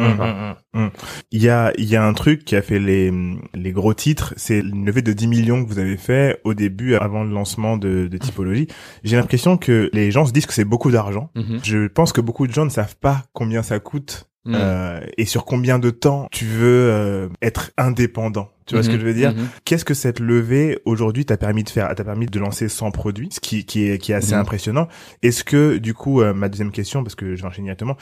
[0.74, 0.88] Mm.
[1.32, 3.12] Il y a, il y a un truc qui a fait les,
[3.54, 6.94] les gros titres, c'est une levée de 10 millions que vous avez fait au début,
[6.94, 8.68] avant le lancement de, de Typologie.
[9.04, 11.30] J'ai l'impression que les gens se disent que c'est beaucoup d'argent.
[11.34, 11.60] Mhm.
[11.62, 15.44] Je pense que beaucoup de gens ne savent pas combien ça coûte euh, et sur
[15.44, 18.48] combien de temps tu veux euh, être indépendant.
[18.70, 19.00] Tu vois ce que Mhm.
[19.00, 19.48] je veux dire Mhm.
[19.64, 23.28] Qu'est-ce que cette levée aujourd'hui t'a permis de faire T'a permis de lancer 100 produits,
[23.32, 24.40] ce qui, qui est, qui est assez Mhm.
[24.40, 24.86] impressionnant.
[25.22, 27.96] Est-ce que du coup, euh, ma deuxième question, parce que je vais enchaîner directement,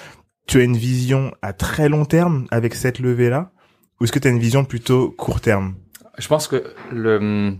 [0.47, 3.51] tu as une vision à très long terme avec cette levée-là,
[4.01, 5.75] ou est-ce que tu as une vision plutôt court terme?
[6.19, 7.55] Je pense que le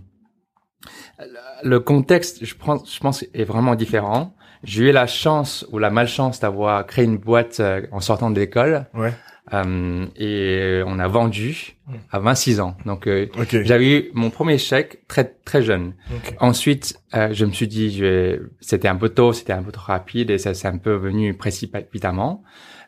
[1.63, 4.33] le contexte, je pense, je pense, est vraiment différent.
[4.63, 8.39] J'ai eu la chance ou la malchance d'avoir créé une boîte euh, en sortant de
[8.39, 9.13] l'école Ouais.
[9.53, 11.77] Euh, et on a vendu
[12.11, 12.75] à 26 ans.
[12.85, 13.27] Donc euh,
[13.63, 15.93] j'avais eu mon premier chèque très très jeune.
[16.39, 19.87] Ensuite, euh, je me suis dit, je c'était un peu tôt, c'était un peu trop
[19.91, 22.43] rapide et ça s'est un peu venu précipitamment.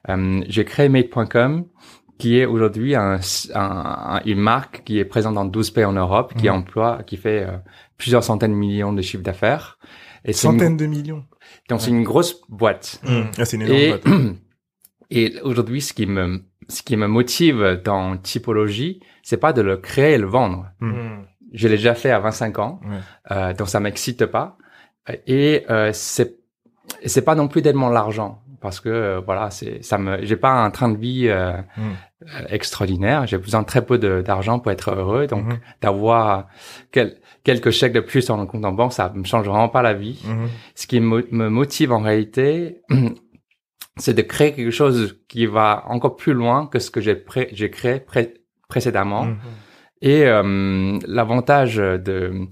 [0.10, 1.65] Euh, j'ai créé Made.com,
[2.17, 3.19] qui est aujourd'hui un,
[3.54, 3.60] un-
[4.15, 6.56] un- une marque qui est présente dans 12 pays en Europe, qui Mhm.
[6.56, 7.47] emploie, qui fait
[7.97, 9.78] plusieurs centaines de millions de chiffres d'affaires.
[10.26, 11.24] Et c'est une- Centaines de millions.
[11.69, 13.02] donc c'est une grosse boîte.
[13.38, 14.06] Ah, c'est une énorme Et, boîte.
[15.10, 19.78] et aujourd'hui, ce qui me, ce qui me motive dans typologie, c'est pas de le
[19.78, 20.67] créer et le vendre.
[20.80, 21.24] Mm.
[21.54, 22.80] Je l'ai déjà fait à 25 ans,
[23.32, 24.58] euh, donc ça m'excite pas.
[25.28, 26.38] Et euh, c'est
[27.06, 30.52] c'est pas non plus tellement l'argent parce que euh, voilà, c'est ça me j'ai pas
[30.52, 31.82] un train de vie euh, Mm.
[32.24, 33.26] euh, extraordinaire.
[33.28, 35.60] J'ai besoin de très peu d'argent pour être heureux, donc Mhm.
[35.82, 36.47] d'avoir
[36.91, 39.82] quel- quelques chèques de plus dans le compte en banque, ça me change vraiment pas
[39.82, 40.24] la vie.
[40.76, 42.82] Ce qui me, me motive en réalité,
[43.97, 47.49] c'est de créer quelque chose qui va encore plus loin que ce que j'ai pré-
[47.54, 48.34] j'ai créé pré-
[48.67, 49.25] précédemment.
[49.25, 49.38] Mhm.
[50.01, 52.47] Et euh, l'avantage de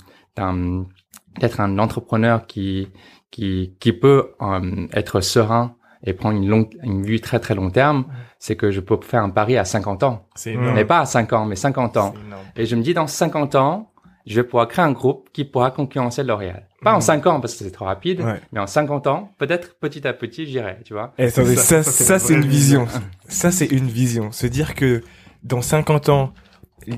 [1.39, 2.89] d'être un entrepreneur qui
[3.31, 7.69] qui qui peut euh, être serein et prendre une longue une vue très très long
[7.69, 8.05] terme,
[8.39, 10.73] c'est que je peux faire un pari à 50 ans, énorme.
[10.75, 12.13] mais pas à 5 ans, mais 50 ans.
[12.55, 13.91] Et je me dis dans 50 ans,
[14.29, 16.67] je vais pouvoir créer un groupe qui pourra concurrencer L'Oréal.
[16.83, 17.01] Pas en Mhm.
[17.01, 18.39] 5 ans parce que c'est trop rapide, Ouais.
[18.53, 21.13] mais en 50 ans, peut-être petit à petit, j'irai, tu vois.
[21.17, 22.87] Eh, attendez, Ça, ça, ça, c'est ça, une vision.
[23.27, 24.31] Ça, c'est une vision.
[24.31, 25.01] Se dire que
[25.43, 26.33] dans 50 ans,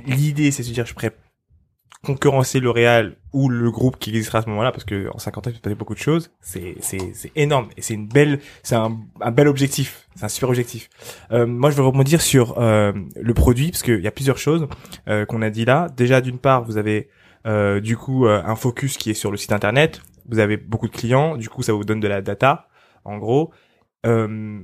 [0.06, 1.16] l'idée, c'est de se dire, je pourrais
[2.04, 5.50] concurrencer L'Oréal ou le groupe qui existera à ce moment-là, parce que en 50 ans,
[5.52, 6.32] il peut se passer beaucoup de choses.
[6.42, 7.70] C'est, c'est, c'est énorme.
[7.78, 10.08] Et c'est une belle, c'est un, un bel objectif.
[10.16, 10.90] C'est un super objectif.
[11.32, 14.68] Euh, moi, je veux rebondir sur euh, le produit, parce qu'il y a plusieurs choses
[15.08, 15.88] euh, qu'on a dit là.
[15.96, 17.08] Déjà, d'une part, vous avez
[17.46, 20.02] du coup euh, un focus qui est sur le site internet.
[20.30, 21.38] Vous avez beaucoup de clients.
[21.38, 22.68] Du coup, ça vous donne de la data,
[23.04, 23.52] en gros.
[24.06, 24.62] Euh,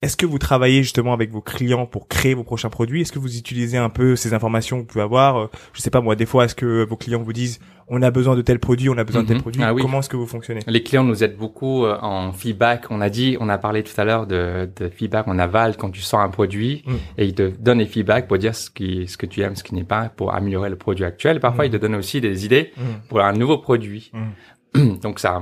[0.00, 3.00] est-ce que vous travaillez justement avec vos clients pour créer vos prochains produits?
[3.00, 5.36] Est-ce que vous utilisez un peu ces informations que vous pouvez avoir?
[5.38, 7.58] Euh, Je sais pas moi, des fois, est-ce que vos clients vous disent
[7.88, 9.42] on a besoin de tel produit, on a besoin de tel Mhm.
[9.42, 9.80] produit Ah oui.
[9.82, 12.84] Comment est-ce que vous fonctionnez Les clients nous aident beaucoup euh, en feedback.
[12.90, 15.90] On a dit, on a parlé tout à l'heure de, de feedback en aval quand
[15.90, 16.94] tu sors un produit Mm.
[17.16, 19.64] et ils te donnent des feedbacks pour dire ce qui, ce que tu aimes, ce
[19.64, 21.40] qui n'est pas, pour améliorer le produit actuel.
[21.40, 21.68] Parfois, Mm.
[21.68, 22.82] ils te donnent aussi des idées Mm.
[23.08, 24.12] pour un nouveau produit.
[25.02, 25.40] Donc ça.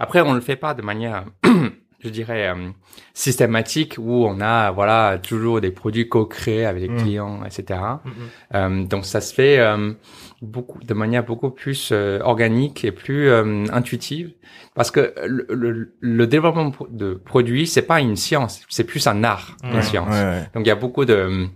[0.00, 1.24] Après, on ne le fait pas de manière,
[2.00, 2.70] je dirais, euh,
[3.14, 6.96] systématique où on a voilà toujours des produits co-créés avec les Mm.
[7.02, 7.80] clients, etc.
[8.04, 8.12] Mhm.
[8.54, 9.92] Euh, donc ça se fait euh,
[10.40, 14.32] beaucoup de manière beaucoup plus euh, organique et plus euh, intuitive
[14.74, 19.24] parce que le, le, le développement de produits c'est pas une science, c'est plus un
[19.24, 20.14] art Ouais, une science.
[20.14, 20.42] Ouais, ouais.
[20.54, 21.46] Donc il y a beaucoup de,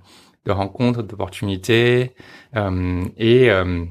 [0.46, 2.14] de rencontres, d'opportunités
[2.56, 3.84] euh, et euh,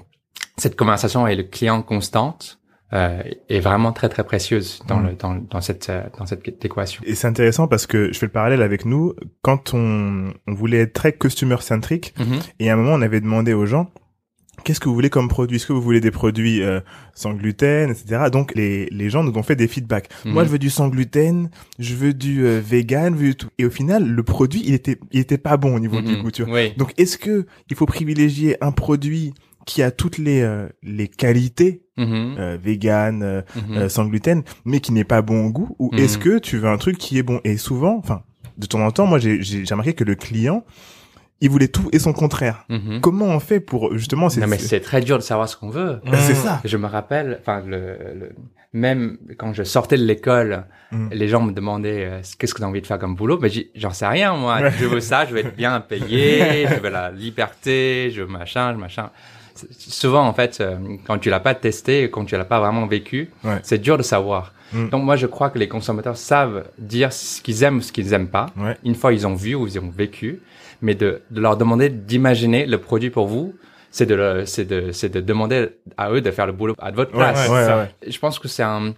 [0.57, 2.59] cette conversation avec le client constante
[2.93, 5.07] euh, est vraiment très très précieuse dans Mm.
[5.07, 7.01] le dans, dans cette euh, dans cette équation.
[7.05, 9.13] Et c'est intéressant parce que je fais le parallèle avec nous.
[9.41, 12.39] Quand on, on voulait être très customer centric, Mhm.
[12.59, 13.91] et à un moment on avait demandé aux gens
[14.63, 15.55] qu'est-ce que vous voulez comme produit?
[15.55, 16.81] Est-ce que vous voulez des produits euh,
[17.15, 18.25] sans gluten, etc.
[18.31, 20.07] Donc les, les gens nous ont fait des feedbacks.
[20.23, 20.47] Moi Mhm.
[20.47, 21.49] je veux du sans gluten,
[21.79, 23.47] je veux du euh, vegan, je veux tout.
[23.57, 26.21] Et au final le produit il était il était pas bon au niveau du Mhm.
[26.21, 26.31] goût.
[26.31, 26.53] Tu vois.
[26.53, 26.73] Oui.
[26.77, 29.33] Donc est-ce que il faut privilégier un produit
[29.65, 32.35] qui a toutes les euh, les qualités Mhm.
[32.39, 33.77] euh, vegan, euh, Mhm.
[33.77, 36.67] euh, sans gluten, mais qui n'est pas bon au goût Ou est-ce que tu veux
[36.69, 37.39] un truc qui est bon?
[37.43, 38.23] Et souvent, enfin,
[38.57, 40.63] de temps en temps, moi, j'ai j'ai j'ai remarqué que le client,
[41.41, 42.65] il voulait tout et son contraire.
[43.01, 45.69] Comment on fait pour justement c'est Non mais c'est- très dur de savoir ce qu'on
[45.69, 45.99] veut.
[46.05, 46.61] Ben, c'est ça.
[46.65, 48.31] Je me rappelle, enfin, le, le-
[48.73, 51.07] même quand je sortais de l'école, Mm.
[51.11, 53.37] les gens me demandaient euh, qu'est-ce que tu as envie de faire comme boulot?
[53.37, 54.59] Ben, j'ai- j'en sais rien, moi.
[54.61, 54.71] Ouais.
[54.79, 58.73] Je veux ça, je veux être bien payé, je veux la liberté, je veux machin,
[58.73, 59.09] je machin.
[59.71, 63.29] Souvent en fait, euh, quand tu l'as pas testé, quand tu l'as pas vraiment vécu,
[63.43, 63.59] Ouais.
[63.63, 64.53] c'est dur de savoir.
[64.73, 64.89] Mm.
[64.89, 68.13] Donc moi, je crois que les consommateurs savent dire ce qu'ils aiment, ou ce qu'ils
[68.13, 68.47] aiment pas.
[68.57, 68.77] Ouais.
[68.83, 70.41] Une fois ils ont vu ou ils ont vécu,
[70.81, 73.53] mais de, de leur demander d'imaginer le produit pour vous,
[73.91, 77.11] c'est de, c'est de, c'est de demander à eux de faire le boulot à votre
[77.11, 77.49] place.
[77.49, 77.89] ouais, ouais, ouais.
[78.07, 78.93] Je pense que c'est un,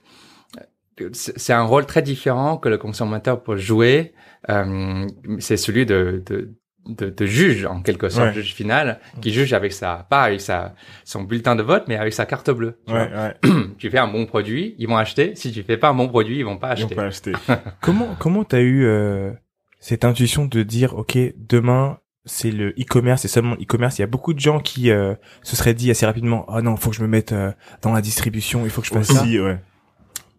[1.13, 4.13] c'est c'est un rôle très différent que le consommateur peut jouer.
[4.49, 5.07] Euh,
[5.39, 6.51] c'est celui de, de,
[6.87, 8.33] de, de juge en quelque sorte, Ouais.
[8.33, 10.73] juge final, qui juge avec sa, pas avec sa,
[11.05, 12.77] son bulletin de vote, mais avec sa carte bleue.
[12.87, 13.51] tu Ouais, ouais.
[13.77, 15.33] tu fais un bon produit, ils vont acheter.
[15.35, 16.95] Si tu fais pas un bon produit, ils vont pas Ils ont acheter.
[16.95, 17.31] pas acheté.
[17.81, 19.31] Comment comment t'as eu euh,
[19.79, 23.97] cette intuition de dire ok demain c'est le e-commerce, c'est seulement e-commerce.
[23.99, 26.77] Il y a beaucoup de gens qui euh, se seraient dit assez rapidement ah non
[26.77, 29.23] faut que je me mette euh, dans la distribution, il faut que je fasse ça.
[29.23, 29.57] Ouais.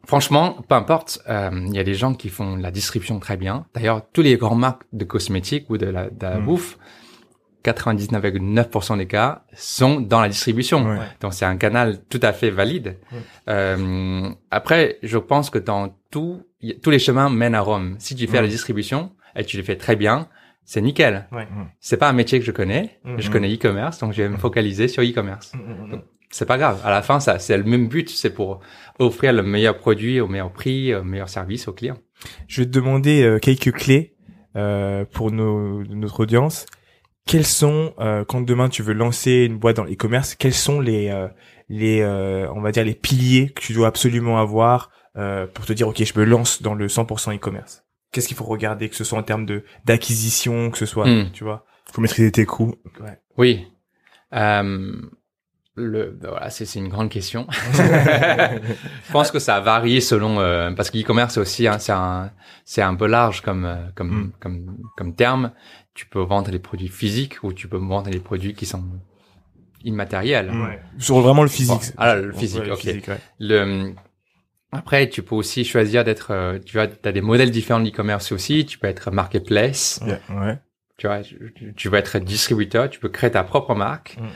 [0.07, 3.67] Franchement, peu importe, euh, il y a des gens qui font la distribution très bien.
[3.75, 6.45] D'ailleurs, tous les grandes marques de cosmétiques ou de la, de la Mm.
[6.45, 6.79] bouffe,
[7.63, 10.85] 99,9% des cas sont dans la distribution.
[10.87, 10.99] Ouais.
[11.21, 12.99] Donc c'est un canal tout à fait valide.
[13.49, 17.97] Euh, après, je pense que dans tout, y- tous les chemins mènent à Rome.
[17.99, 20.29] Si tu fais la distribution et tu le fais très bien,
[20.65, 21.27] c'est nickel.
[21.33, 21.45] Ouais.
[21.47, 21.67] Mm.
[21.81, 23.01] C'est pas un métier que je connais.
[23.19, 25.53] Je connais e-commerce, donc je vais me focaliser sur e-commerce.
[26.31, 26.81] C'est pas grave.
[26.85, 28.11] À la fin, ça, c'est le même but.
[28.11, 28.61] C'est pour
[28.99, 31.99] offrir le meilleur produit au meilleur prix, au meilleur service aux clients.
[32.49, 34.15] Je vais te demander euh, quelques clés
[34.57, 36.67] euh, pour nos, notre audience.
[37.27, 41.09] Quels sont, euh, quand demain tu veux lancer une boîte dans l'e-commerce, quels sont les,
[41.11, 41.27] euh,
[41.69, 45.73] les, euh, on va dire les piliers que tu dois absolument avoir euh, pour te
[45.73, 47.85] dire ok, je me lance dans le 100% e-commerce?
[48.13, 51.31] Qu'est-ce qu'il faut regarder, que ce soit en termes de d'acquisition, que ce soit, Mm.
[51.33, 51.65] tu vois?
[51.93, 52.75] Faut maîtriser tes coûts.
[53.39, 53.67] Oui.
[55.77, 57.47] Le, voilà, c'est, c'est une grande question.
[57.75, 62.31] Je pense que ça varie selon, euh, parce que l'e-commerce aussi, hein, c'est un,
[62.65, 64.33] c'est un peu large comme, euh, comme, Mm.
[64.41, 65.51] comme, comme terme.
[65.95, 68.85] Tu peux vendre des produits physiques ou tu peux vendre des produits qui sont
[69.83, 70.51] immatériels.
[70.53, 70.63] Mm.
[70.65, 70.81] Ouais.
[70.99, 71.75] Sur vraiment le physique.
[71.75, 72.79] Bon, ah, le physique, Ouais, le ok.
[72.81, 73.19] physique, ouais.
[73.41, 73.93] Le,
[74.73, 78.33] après, tu peux aussi choisir d'être, euh, tu vois, t'as des modèles différents de e-commerce
[78.33, 78.65] aussi.
[78.67, 80.01] Tu peux être marketplace.
[80.07, 80.59] Yeah, Ouais.
[80.97, 82.89] Tu vois, tu, tu peux être distributeur.
[82.89, 84.17] Tu peux créer ta propre marque.
[84.21, 84.27] Mm.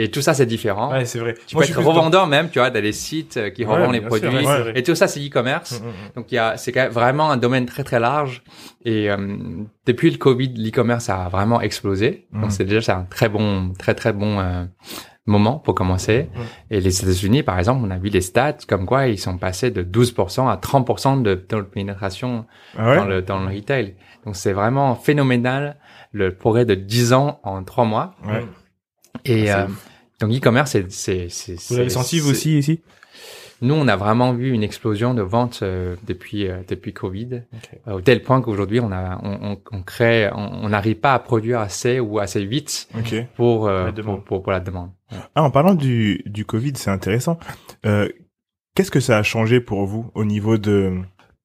[0.00, 0.92] Et tout ça, c'est différent.
[0.92, 1.34] Ouais, c'est vrai.
[1.46, 3.74] Tu Moi, peux être dans- revendeur même, tu vois, t'as des sites euh, qui Ouais,
[3.74, 4.46] revendent les bien sûr, produits.
[4.46, 4.72] ouais.
[4.76, 5.80] Et tout ça, c'est e-commerce.
[5.80, 5.92] Mm, mm, mm.
[6.14, 8.42] Donc il y a, c'est vraiment un domaine très très large.
[8.84, 9.16] Et euh,
[9.86, 12.28] depuis le Covid, l'e-commerce a vraiment explosé.
[12.32, 14.64] Donc c'est déjà c'est un très bon, très très bon euh,
[15.26, 16.28] moment pour commencer.
[16.70, 19.70] Et les États-Unis, par exemple, on a vu les stats comme quoi ils sont passés
[19.70, 22.46] de 12% à 30% de, de pénétration
[22.78, 23.96] Ah dans le dans le retail.
[24.24, 25.76] Donc c'est vraiment phénoménal
[26.12, 28.14] le progrès de 10 ans en 3 mois.
[28.26, 28.46] Ouais.
[29.24, 29.66] Et Ah, euh,
[30.20, 32.80] donc e-commerce, c'est c'est c'est Vous l'avez senti vous aussi ici?
[33.60, 37.70] Nous, on a vraiment vu une explosion de ventes euh, depuis euh, depuis Covid, Ok.
[37.88, 41.14] euh, au tel point qu'aujourd'hui, on a on, on, on crée, on on n'arrive pas
[41.14, 43.14] à produire assez ou assez vite Ok.
[43.34, 44.16] pour euh, La demande.
[44.18, 44.90] pour, pour pour la demande.
[45.34, 47.38] Ah, en parlant du, du Covid, c'est intéressant.
[47.84, 48.08] Euh,
[48.76, 50.92] Qu'est-ce que ça a changé pour vous au niveau de,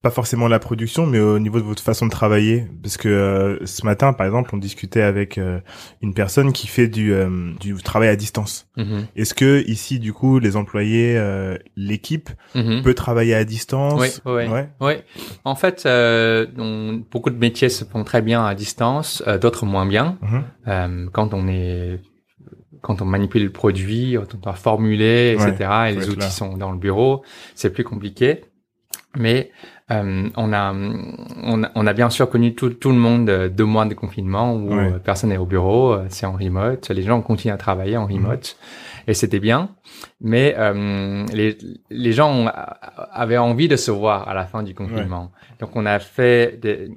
[0.03, 3.65] pas forcément la production, mais au niveau de votre façon de travailler Parce que euh,
[3.65, 5.59] ce matin, par exemple, on discutait avec euh,
[6.01, 8.67] une personne qui fait du, euh, du travail à distance.
[8.75, 9.07] Mhm.
[9.15, 12.81] Est-ce que ici, du coup, les employés, euh, l'équipe Mhm.
[12.83, 14.69] peut travailler à distance Oui, oui, Ouais.
[14.81, 14.93] Oui,
[15.45, 19.65] en fait, euh, on- beaucoup de métiers se font très bien à distance, euh, d'autres
[19.65, 20.17] moins bien.
[20.67, 21.99] Euh, quand on est
[22.81, 25.69] quand on manipule le produit, quand on doit formuler, etc.
[25.87, 26.29] et les outils là.
[26.29, 27.23] sont dans le bureau,
[27.55, 28.41] c'est plus compliqué.
[29.15, 29.51] Mais
[29.91, 30.73] euh, on a
[31.43, 33.93] on a, on a bien sûr connu tout, tout le monde euh, deux mois de
[33.93, 34.93] confinement où Ouais.
[34.93, 38.57] euh, personne n'est au bureau, c'est en remote, les gens continuent à travailler en remote
[39.07, 39.69] et c'était bien.
[40.21, 41.57] Mais euh, les
[41.89, 42.49] les gens ont-
[43.11, 45.31] avaient envie de se voir à la fin du confinement.
[45.59, 46.89] Donc on a fait des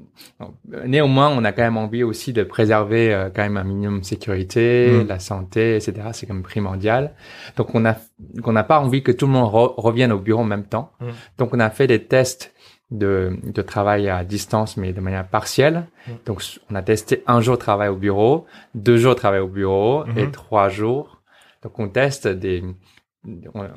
[0.84, 4.90] néanmoins on a quand même envie aussi de préserver quand même un minimum de sécurité,
[5.04, 5.08] Mm.
[5.08, 5.92] la santé, etc.
[6.12, 7.12] C'est quand même primordial.
[7.56, 7.96] Donc on a
[8.42, 10.92] qu'on n'a pas envie que tout le monde re- revienne au bureau en même temps.
[11.00, 11.04] Mm.
[11.38, 12.52] Donc on a fait des tests
[12.90, 15.86] de, de travail à distance, mais de manière partielle.
[16.24, 19.48] Donc on a testé un jour de travail au bureau, deux jours de travail au
[19.48, 20.18] bureau Mhm.
[20.18, 21.20] et trois jours.
[21.62, 22.62] Donc on teste des,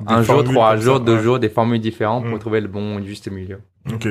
[0.06, 1.22] un jour, trois jours, ça, deux ouais.
[1.22, 3.60] jours, des formules différentes pour trouver le bon juste milieu.
[3.92, 4.06] Ok.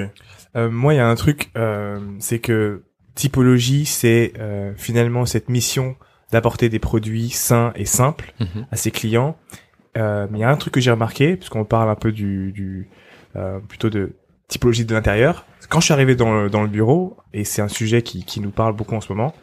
[0.55, 2.83] Euh, moi, il y a un truc, euh, c'est que
[3.15, 5.95] typologie, c'est euh, finalement cette mission
[6.31, 8.65] d'apporter des produits sains et simples Mhm.
[8.71, 9.37] à ses clients.
[9.97, 12.51] Euh, mais il y a un truc que j'ai remarqué, puisqu'on parle un peu du,
[12.51, 12.89] du
[13.35, 14.13] euh, plutôt de
[14.49, 15.45] typologie de l'intérieur.
[15.69, 18.41] Quand je suis arrivé dans le, dans le bureau, et c'est un sujet qui, qui
[18.41, 19.33] nous parle beaucoup en ce moment,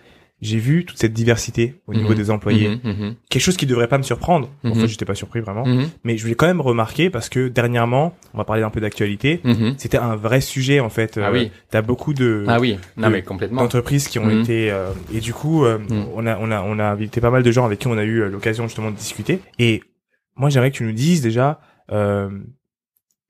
[0.42, 2.14] j'ai vu toute cette diversité au niveau Mhm.
[2.14, 2.68] des employés.
[2.68, 4.50] Mhm, mhm, Quelque chose qui devrait pas me surprendre.
[4.64, 5.64] En fait, j'étais pas surpris vraiment.
[6.04, 9.40] Mais je l'ai quand même remarqué parce que dernièrement, on va parler un peu d'actualité.
[9.78, 11.16] C'était un vrai sujet en fait.
[11.16, 11.50] Ah Euh, oui.
[11.70, 13.62] T'as beaucoup de Ah oui, non de- mais complètement.
[13.62, 15.78] d'entreprises qui ont été euh, et du coup euh,
[16.14, 18.04] on a on a on a invité pas mal de gens avec qui on a
[18.04, 19.38] eu euh, l'occasion justement de discuter.
[19.58, 19.82] Et
[20.36, 21.60] moi j'aimerais que tu nous dises déjà.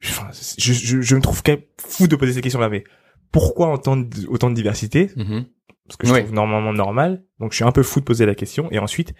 [0.04, 0.28] Enfin,
[0.58, 2.84] je, je, je me trouve quand même fou de poser cette question là, mais
[3.32, 5.46] pourquoi autant de, autant de diversité Mhm.
[5.88, 6.20] parce que je Oui.
[6.20, 7.22] trouve normalement normal.
[7.40, 8.68] Donc je suis un peu fou de poser la question.
[8.70, 9.14] Et ensuite,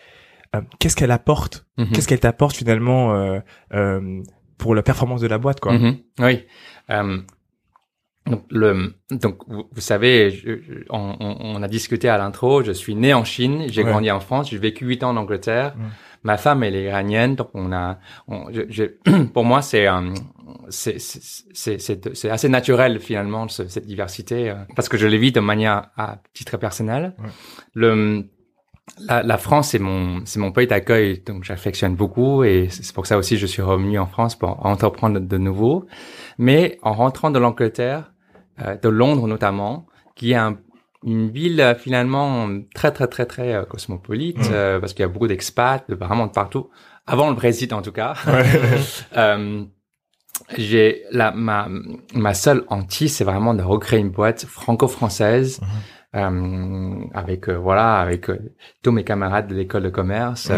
[0.54, 1.90] euh, qu'est-ce qu'elle apporte Mhm.
[1.92, 3.40] Qu'est-ce qu'elle t'apporte finalement euh,
[3.72, 4.22] euh,
[4.58, 5.96] pour la performance de la boîte, quoi Mhm.
[6.20, 6.44] Oui.
[6.90, 7.18] Euh,
[8.26, 12.62] donc, le, donc vous, vous savez, je- on, a discuté à l'intro.
[12.62, 13.90] Je suis né en Chine, j'ai Ouais.
[13.90, 15.76] grandi en France, j'ai vécu huit ans en Angleterre.
[16.26, 20.10] Ma femme elle est iranienne, donc on a, on, je, je- pour moi c'est euh,
[20.68, 25.90] c'est assez naturel finalement ce- cette diversité euh, parce que je le vis de manière
[25.96, 27.14] à titre personnel.
[27.18, 27.28] Ouais.
[27.74, 28.24] Le
[29.08, 33.06] la, la France c'est mon c'est mon pays d'accueil donc j'affectionne beaucoup et c'est pour
[33.06, 35.86] ça aussi je suis revenu en France pour entreprendre de nouveau.
[36.38, 38.12] Mais en rentrant de l'Angleterre,
[38.62, 40.58] euh, de Londres notamment, qui est un-
[41.06, 44.52] une ville euh, finalement très très très très euh, cosmopolite Mm.
[44.52, 46.68] euh, parce qu'il y a beaucoup d'expats de vraiment de partout.
[47.06, 48.14] Avant le Brexit en tout cas.
[49.16, 49.62] Euh,
[50.58, 51.66] j'ai la ma
[52.14, 55.60] ma seule hantise c'est vraiment de recréer une boîte franco-française
[56.14, 58.38] euh, avec euh, voilà avec euh,
[58.82, 60.50] tous mes camarades de l'école de commerce.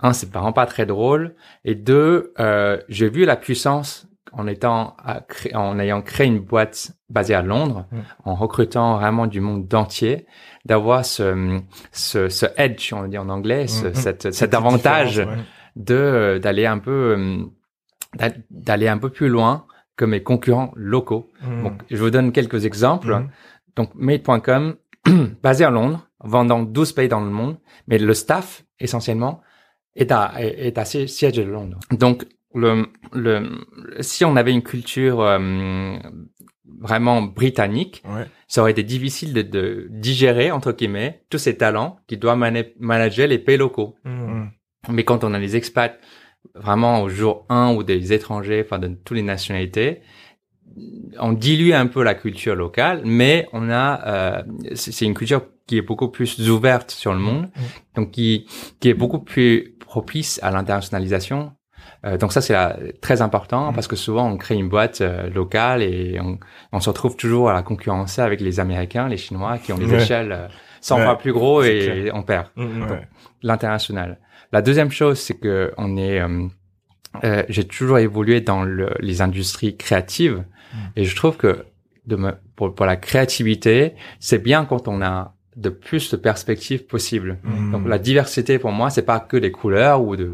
[0.00, 1.34] Un c'est vraiment pas très drôle
[1.64, 6.40] et deux euh, j'ai vu la puissance en étant à cré- en ayant créé une
[6.40, 7.96] boîte basée à Londres Mm.
[8.24, 10.26] en recrutant vraiment du monde entier
[10.64, 11.58] d'avoir ce,
[11.92, 13.94] ce ce edge on dit en anglais ce- Mhm.
[13.94, 15.26] cette, cet avantage ouais.
[15.76, 17.38] de euh, d'aller un peu euh,
[18.16, 19.64] d'a- d'aller un peu plus loin
[19.96, 21.30] que mes concurrents locaux.
[21.42, 21.62] Mhm.
[21.62, 23.14] Donc, je vous donne quelques exemples.
[23.14, 23.28] Mhm.
[23.76, 24.74] Donc, Made.com,
[25.42, 27.56] basé à Londres, vendant 12 pays dans le monde,
[27.88, 29.40] mais le staff, essentiellement,
[29.94, 31.78] est à, est à si- siège de Londres.
[31.92, 33.48] Donc, le, le,
[34.00, 35.96] si on avait une culture euh,
[36.80, 38.26] vraiment britannique, Ouais.
[38.48, 42.64] ça aurait été difficile de, de digérer, entre guillemets, tous ces talents qui doivent mana-
[42.78, 43.94] manager les pays locaux.
[44.04, 44.50] Mhm.
[44.90, 45.98] Mais quand on a les expats
[46.54, 50.00] vraiment au jour 1 ou des étrangers, enfin de toutes les nationalités,
[51.18, 54.42] on dilue un peu la culture locale, mais on a euh,
[54.74, 57.48] c'est c'est une culture qui est beaucoup plus ouverte sur le monde,
[57.94, 58.46] donc qui
[58.80, 61.52] qui est beaucoup plus propice à l'internationalisation.
[62.04, 65.82] Euh, donc ça c'est très important parce que souvent on crée une boîte euh, locale
[65.82, 66.38] et on,
[66.72, 69.86] on se retrouve toujours à la concurrencer avec les Américains, les Chinois qui ont des
[69.86, 70.02] Ouais.
[70.02, 70.46] échelles euh,
[70.82, 72.12] 100 Ouais, fois plus gros et clair.
[72.14, 73.08] on perd ouais.
[73.42, 74.18] l'international.
[74.52, 76.46] La deuxième chose, c'est que on est, euh,
[77.24, 80.44] euh, j'ai toujours évolué dans le- les industries créatives
[80.96, 81.64] et je trouve que
[82.06, 86.84] de me- pour, pour la créativité, c'est bien quand on a de plus de perspectives
[86.86, 87.38] possibles.
[87.42, 87.72] Mhm.
[87.72, 90.24] Donc la diversité pour moi, c'est pas que des couleurs ou de,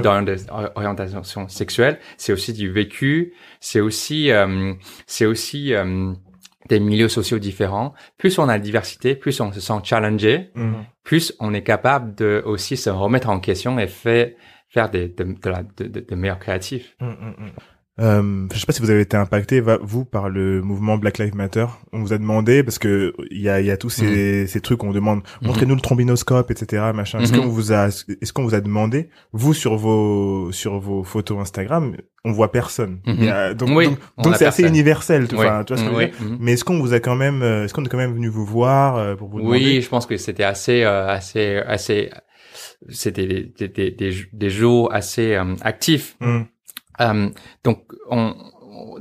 [0.00, 4.72] d'orientation sexuelle, c'est aussi du vécu, c'est aussi euh,
[5.06, 6.12] c'est aussi euh,
[6.68, 7.94] des milieux sociaux différents.
[8.18, 10.84] Plus on a de diversité, plus on se sent challengé, Mhm.
[11.02, 14.30] plus on est capable de aussi se remettre en question et faire
[14.68, 16.94] faire des de, de, la- de, meilleurs créatifs.
[17.00, 17.34] Mhm.
[18.00, 21.34] Euh, je sais pas si vous avez été impacté, vous, par le mouvement Black Lives
[21.34, 21.66] Matter.
[21.92, 24.84] On vous a demandé, parce que il y a, y a tous ces, ces trucs
[24.84, 27.18] on demande, montrez-nous le trombinoscope, etc., machin.
[27.20, 27.40] Est-ce Mhm.
[27.40, 31.96] qu'on vous a, est-ce qu'on vous a demandé, vous, sur vos, sur vos photos Instagram,
[32.24, 33.00] on voit personne.
[33.06, 33.16] Mhm.
[33.18, 35.84] Il y a- donc, Oui, donc, donc c'est assez universel, tu, vois ce que je
[35.84, 36.36] veux Oui, dire mhm.
[36.40, 38.44] Mais est-ce qu'on vous a quand même, euh, est-ce qu'on est quand même venu vous
[38.46, 42.10] voir euh, pour vous demander Oui, je pense que c'était assez, euh, assez, assez.
[42.90, 46.16] C'était des, des, des, des, des jours assez euh, actifs.
[47.00, 47.28] Euh,
[47.64, 48.98] donc, on, on-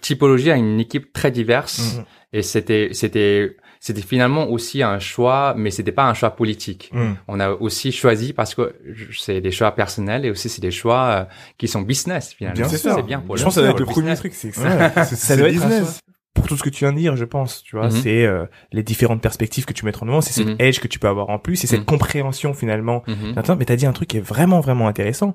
[0.00, 1.98] Typologie a une équipe très diverse Mm.
[1.98, 2.04] Mhm.
[2.34, 6.90] et c'était, c'était, c'était finalement aussi un choix, mais c'était pas un choix politique.
[6.92, 6.98] Mm.
[7.00, 7.16] Mhm.
[7.28, 8.74] On a aussi choisi parce que
[9.16, 11.24] c'est des choix personnels et aussi c'est des choix euh,
[11.58, 12.68] qui sont business finalement.
[12.68, 15.36] C'est bien pour Je pense que ça doit être le premier truc, c'est Ouais, ça
[15.36, 16.00] doit être business.
[16.34, 17.90] Pour tout ce que tu viens de dire, je pense, tu vois, Mhm.
[17.90, 20.56] c'est euh, les différentes perspectives que tu mets en avant, c'est cette Mhm.
[20.60, 23.02] edge que tu peux avoir en plus, c'est cette compréhension finalement.
[23.08, 23.34] Mhm.
[23.36, 25.34] Attends, mais t'as dit un truc qui est vraiment vraiment intéressant,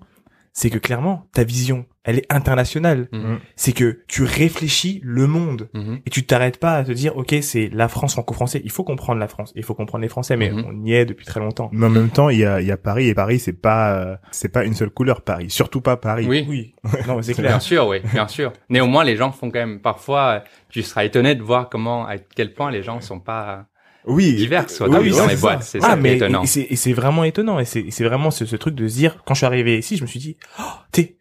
[0.53, 3.07] c'est que clairement ta vision, elle est internationale.
[3.11, 3.39] Mhm.
[3.55, 5.99] C'est que tu réfléchis le monde Mhm.
[6.05, 8.61] et tu t'arrêtes pas à te dire ok c'est la France franco-français.
[8.63, 10.65] Il faut comprendre la France, il faut comprendre les Français, mais Mhm.
[10.67, 11.69] on y est depuis très longtemps.
[11.73, 13.95] Mais en même temps, il y a, il y a Paris et Paris, c'est pas,
[13.99, 15.49] euh, c'est pas une seule couleur, Paris.
[15.49, 16.25] Surtout pas Paris.
[16.27, 16.45] Oui.
[16.47, 16.73] Oui,
[17.07, 17.61] non mais c'est Bien clair.
[17.61, 18.53] sûr, oui, bien sûr.
[18.69, 20.43] Néanmoins, les gens font quand même parfois.
[20.69, 23.65] Tu seras étonné de voir comment, à quel point les gens sont pas
[24.05, 24.33] Oui.
[24.35, 25.63] divers soit Oui, dans, oui, les boîtes.
[25.63, 26.43] C'est Ah ça qui est étonnant.
[26.43, 29.39] et c'est vraiment étonnant et c'est vraiment ce, ce truc de se dire quand je
[29.39, 31.17] suis arrivé ici, je me suis dit oh, t'es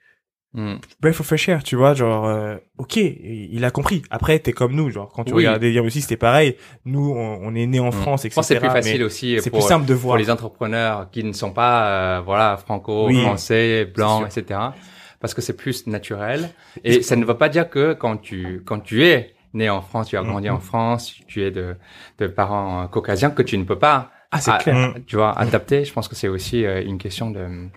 [0.55, 0.75] Mm.
[1.01, 4.03] breath of fresh air, tu vois, genre, euh, ok, il a compris.
[4.11, 5.47] Après, t'es comme nous, genre, quand tu Oui.
[5.47, 6.57] regardais Délire aussi, c'était pareil.
[6.85, 7.93] Nous, on, on est né en Mm.
[7.93, 8.43] France, etc.
[8.45, 10.17] c'est plus facile aussi C'est pour, plus simple de voir.
[10.17, 11.87] pour les entrepreneurs qui ne sont pas,
[12.19, 14.61] euh, voilà, franco, français, blancs, etc.
[15.21, 16.51] Parce que c'est plus naturel.
[16.85, 20.09] Et ça ne veut pas dire que quand tu, quand tu es né en France,
[20.09, 20.57] tu as grandi Mhm.
[20.57, 21.77] en France, tu es de,
[22.19, 24.77] de parents euh, caucasiens, que tu ne peux pas Ah, c'est clair.
[24.97, 27.69] euh, tu vois, adapter, je pense que c'est aussi euh, une question de...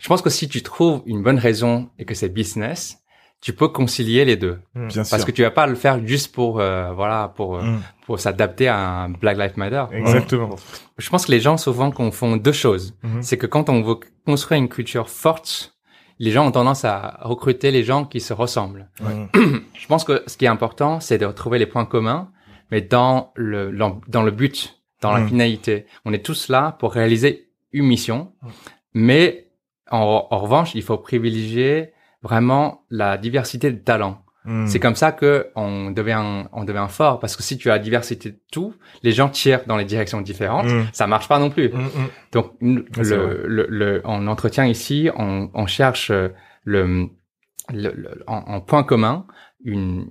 [0.00, 2.98] Je pense que si tu trouves une bonne raison et que c'est business,
[3.40, 4.58] tu peux concilier les deux.
[4.74, 5.24] Bien Parce sûr.
[5.26, 7.80] que tu vas pas le faire juste pour, euh, voilà, pour, Mm.
[8.06, 9.84] pour s'adapter à un Black Lives Matter.
[9.92, 10.56] Exactement.
[10.98, 12.94] Je pense que les gens souvent confondent deux choses.
[13.02, 13.22] Mhm.
[13.22, 13.96] C'est que quand on veut
[14.26, 15.73] construire une culture forte,
[16.18, 18.88] les gens ont tendance à recruter les gens qui se ressemblent.
[19.00, 19.24] Mm.
[19.74, 22.30] Je pense que ce qui est important, c'est de retrouver les points communs,
[22.70, 23.76] mais dans le,
[24.08, 25.28] dans le but, dans la Mm.
[25.28, 25.86] finalité.
[26.04, 28.32] On est tous là pour réaliser une mission,
[28.94, 29.48] mais
[29.90, 31.92] en, en revanche, il faut privilégier
[32.22, 34.23] vraiment la diversité de talents.
[34.44, 34.66] Mm.
[34.66, 37.78] C'est comme ça que on devient on devient fort parce que si tu as la
[37.78, 40.84] diversité de tout, les gens tirent dans les directions différentes, Mm.
[40.92, 41.70] ça marche pas non plus.
[41.70, 42.08] Mm, mm.
[42.32, 46.28] Donc le, le, le en entretien ici, on, on cherche euh,
[46.64, 47.08] le,
[47.72, 49.26] le, le- en, en point commun
[49.66, 50.10] une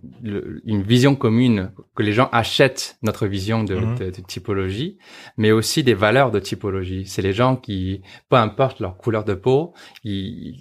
[0.66, 4.98] une vision commune que les gens achètent notre vision de, de, de typologie,
[5.38, 7.06] mais aussi des valeurs de typologie.
[7.06, 10.60] C'est les gens qui, peu importe leur couleur de peau, ils,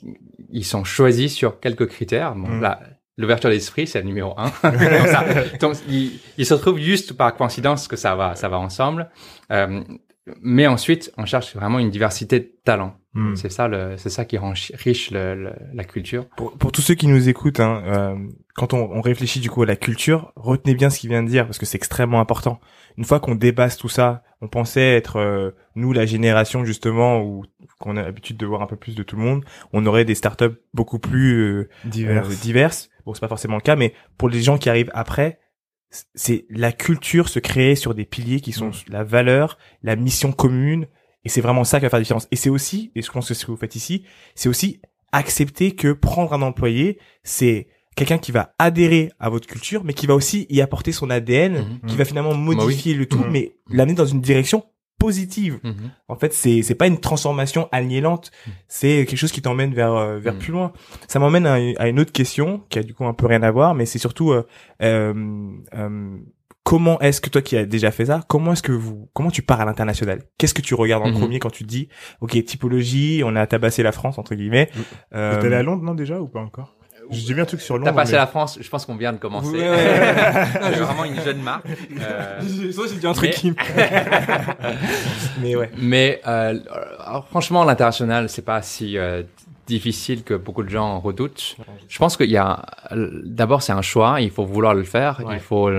[0.51, 2.35] ils sont choisis sur quelques critères.
[2.35, 2.81] Bon, là,
[3.19, 4.47] L'ouverture d'esprit, c'est le numéro un.
[4.47, 4.53] Donc,
[5.09, 5.25] ça-
[5.61, 9.11] donc, ils, ils se retrouvent juste par coïncidence que ça va, ça va ensemble.
[9.51, 9.83] Euh,
[10.41, 12.95] mais ensuite, on cherche vraiment une diversité de talents.
[13.15, 13.35] Mm.
[13.35, 16.27] C'est ça, le, c'est ça qui rend riche le, le- la culture.
[16.37, 18.15] Pour, pour tous ceux qui nous écoutent, hein, euh,
[18.55, 21.29] quand on, on réfléchit du coup à la culture, retenez bien ce qu'il vient de
[21.29, 22.61] dire parce que c'est extrêmement important.
[22.97, 27.45] Une fois qu'on dépasse tout ça, on pensait être euh, nous la génération justement où
[27.79, 30.15] qu'on a l'habitude de voir un peu plus de tout le monde, on aurait des
[30.15, 31.69] startups beaucoup plus euh,
[32.31, 32.91] euh, diverses.
[33.05, 35.39] Bon, c'est pas forcément le cas, mais pour les gens qui arrivent après,
[36.15, 40.87] c'est la culture se créer sur des piliers qui sont la valeur, la mission commune,
[41.25, 42.29] et c'est vraiment ça qui va faire la différence.
[42.31, 44.81] Et c'est aussi, et je pense que ce que vous faites ici, c'est aussi
[45.13, 50.07] accepter que prendre un employé, c'est quelqu'un qui va adhérer à votre culture, mais qui
[50.07, 51.89] va aussi y apporter son ADN, Mhm.
[51.89, 53.31] qui va finalement modifier le tout, Mhm.
[53.31, 54.65] mais l'amener dans une direction
[55.07, 55.59] positive.
[55.65, 55.91] Mhm.
[56.09, 58.31] En fait, c'est c'est pas une transformation aliénante,
[58.69, 60.39] c'est quelque chose qui t'emmène vers euh, vers Mm.
[60.39, 60.73] plus loin.
[61.09, 63.51] Ça m'emmène à, à une autre question qui a du coup un peu rien à
[63.51, 64.47] voir, mais c'est surtout euh,
[64.83, 65.13] euh,
[65.75, 66.17] euh,
[66.65, 69.43] comment est-ce que toi qui as déjà fait ça, comment est-ce que vous comment tu
[69.43, 70.23] pars à l'international?
[70.39, 71.19] Qu'est-ce que tu regardes en Mhm.
[71.21, 71.89] premier quand tu te dis
[72.21, 74.71] OK, typologie, on a tabassé la France entre guillemets.
[75.15, 76.77] Euh, T'es allé à Londres, non, déjà, ou pas encore?
[77.11, 77.91] J'ai vu un truc sur Londres.
[77.91, 79.51] T'as passé mais- la France, je pense qu'on vient de commencer.
[79.53, 80.45] Ouais, ouais, ouais.
[80.73, 81.67] C'est vraiment une jeune marque.
[82.01, 82.41] Euh,
[82.73, 83.57] Soit j'ai dit un truc mais- qui me-
[85.41, 85.71] Mais ouais.
[85.79, 86.59] Mais euh,
[87.05, 89.23] alors, franchement, l'international, c'est pas si euh,
[89.67, 91.57] difficile que beaucoup de gens redoutent.
[91.89, 95.35] Je pense qu'il y a d'abord c'est un choix, il faut vouloir le faire, Ouais.
[95.35, 95.71] il faut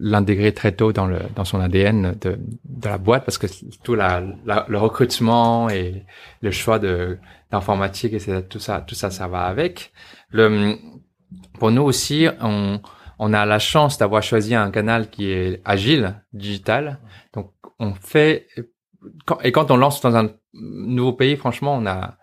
[0.00, 3.46] l'intégrer très tôt dans le dans son ADN de de la boîte parce que
[3.82, 6.04] tout la, la- le recrutement et
[6.40, 7.18] le choix de
[7.52, 9.92] d'informatique et tout ça tout ça ça va avec.
[10.30, 10.76] Le
[11.58, 12.80] pour nous aussi on
[13.18, 16.98] on a la chance d'avoir choisi un canal qui est agile, digital.
[17.34, 18.48] Donc on fait
[19.44, 22.16] et quand on lance dans un nouveau pays, franchement, on a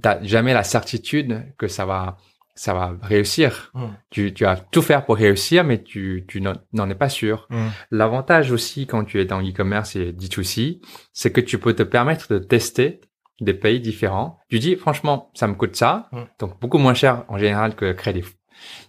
[0.00, 2.16] t'as jamais la certitude que ça va
[2.54, 3.70] ça va réussir.
[3.74, 3.86] Mm.
[4.10, 7.46] Tu, tu vas tout faire pour réussir, mais tu, tu n'en n'en es pas sûr.
[7.48, 7.68] Mm.
[7.90, 10.80] L'avantage aussi quand tu es dans e-commerce et D2C,
[11.12, 13.00] c'est que tu peux te permettre de tester
[13.40, 14.38] des pays différents.
[14.50, 16.18] Tu dis, franchement, ça me coûte ça, Mm.
[16.38, 18.24] donc beaucoup moins cher en général que créer des,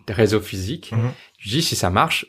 [0.08, 0.92] des réseaux physiques.
[0.92, 1.12] Mhm.
[1.38, 2.26] Tu dis, si ça marche,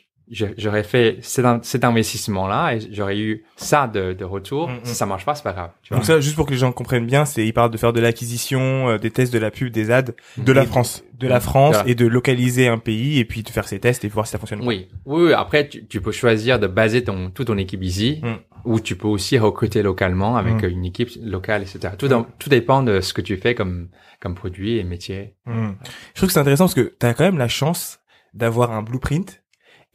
[0.57, 4.69] j'aurais fait cet, in- cet investissement-là et j'aurais eu ça de, de retour.
[4.69, 4.79] Mhm.
[4.83, 5.71] Si ça marche pas, c'est pas grave.
[5.83, 5.97] Tu vois.
[5.97, 7.99] Donc ça, juste pour que les gens comprennent bien, c'est il parle de faire de
[7.99, 10.03] l'acquisition, euh, des tests de la pub, des ads,
[10.37, 11.03] De la France.
[11.19, 14.07] de la France et de localiser un pays et puis de faire ses tests et
[14.07, 14.61] voir si ça fonctionne.
[14.65, 15.25] Oui, oui.
[15.27, 15.33] oui.
[15.33, 18.35] Après, tu, tu peux choisir de baser ton toute ton équipe ici, Mm.
[18.65, 20.67] Ou tu peux aussi recruter localement avec Mm.
[20.69, 21.93] une équipe locale, etc.
[21.97, 23.89] Tout, dans- tout dépend de ce que tu fais comme
[24.21, 25.35] comme produit et métier.
[25.45, 25.71] Hmm.
[26.13, 27.99] Je trouve que c'est intéressant parce que tu as quand même la chance
[28.33, 29.43] d'avoir un blueprint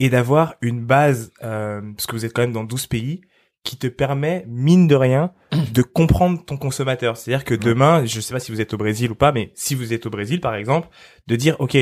[0.00, 3.22] et d'avoir une base, euh, parce que vous êtes quand même dans 12 pays,
[3.64, 5.32] qui te permet, mine de rien,
[5.72, 7.16] de comprendre ton consommateur.
[7.16, 9.74] C'est-à-dire que demain, je sais pas si vous êtes au Brésil ou pas, mais si
[9.74, 10.88] vous êtes au Brésil, par exemple,
[11.26, 11.76] de dire, OK,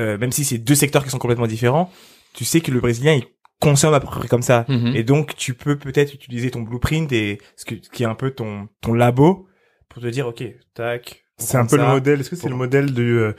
[0.00, 1.90] euh, même si c'est deux secteurs qui sont complètement différents,
[2.34, 3.24] tu sais que le Brésilien, il
[3.60, 4.64] consomme à peu près comme ça.
[4.68, 4.92] Mhm.
[4.96, 8.14] Et donc, tu peux peut-être utiliser ton blueprint et ce, que, ce qui est un
[8.14, 9.46] peu ton, ton labo
[9.88, 10.42] pour te dire, OK,
[10.74, 11.24] tac.
[11.38, 12.20] C'est un peu le modèle.
[12.20, 13.32] Est-ce que c'est Pour- le modèle du euh,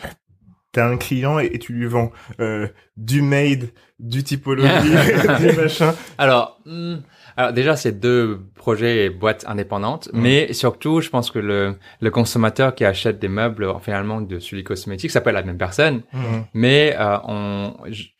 [0.71, 2.67] t'as un client et, et tu lui vends euh,
[2.97, 3.69] du made,
[3.99, 4.69] du typologie,
[5.39, 5.93] du machin.
[6.17, 6.95] Alors, hmm,
[7.37, 10.21] alors déjà, c'est deux projets et boîtes indépendantes, Mm.
[10.21, 14.63] mais surtout, je pense que le, le consommateur qui achète des meubles finalement de Sully
[14.63, 16.45] Cosmétiques, ça peut être la même personne, Mhm.
[16.53, 17.73] mais euh, on,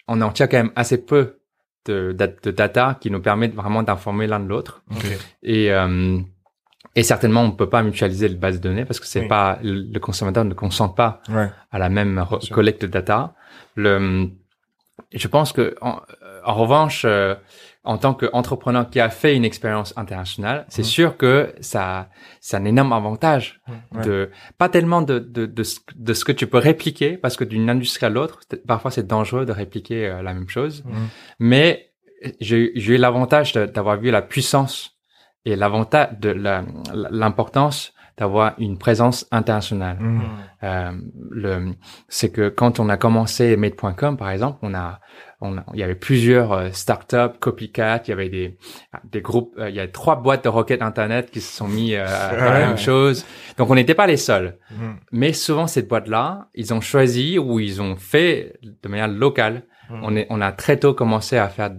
[0.07, 1.37] on en tient quand même assez peu
[1.85, 4.83] de, de, de data qui nous permettent vraiment d'informer l'un de l'autre.
[5.43, 6.19] Et, euh,
[6.95, 9.27] et certainement, on peut pas mutualiser les bases de données parce que c'est Oui.
[9.27, 11.49] pas le consommateur ne consent pas Ouais.
[11.71, 13.33] à la même collecte de data.
[13.75, 14.29] Le,
[15.13, 16.01] je pense que en,
[16.45, 17.35] en revanche, euh,
[17.83, 20.87] en tant qu'entrepreneur qui a fait une expérience internationale, c'est Mhm.
[20.87, 23.59] sûr que ça, c'est un énorme avantage
[24.03, 24.29] de
[24.59, 27.69] pas tellement de, de, de, ce, de ce que tu peux répliquer parce que d'une
[27.71, 30.83] industrie à l'autre, parfois c'est dangereux de répliquer euh, la même chose.
[30.85, 31.07] Mhm.
[31.39, 31.91] Mais
[32.39, 34.91] j'ai j'ai eu l'avantage d'avoir vu la puissance
[35.45, 36.63] et l'avantage de la-
[37.09, 39.97] l'importance d'avoir une présence internationale.
[39.99, 40.21] Mhm.
[40.63, 40.91] Euh,
[41.31, 41.71] le,
[42.09, 44.99] c'est que quand on a commencé Made.com, par exemple, on a,
[45.41, 48.57] on il y avait plusieurs euh, startups, copycat, il y avait des,
[49.03, 51.95] des groupes, euh, il y a trois boîtes de roquettes internet qui se sont mis
[51.95, 53.25] euh, à faire la même chose.
[53.57, 54.57] Donc on n'était pas les seuls.
[54.71, 54.95] Mhm.
[55.11, 59.63] Mais souvent ces boîtes-là, ils ont choisi ou ils ont fait de manière locale.
[59.89, 59.99] Mhm.
[60.03, 61.71] On, est, on a très tôt commencé à faire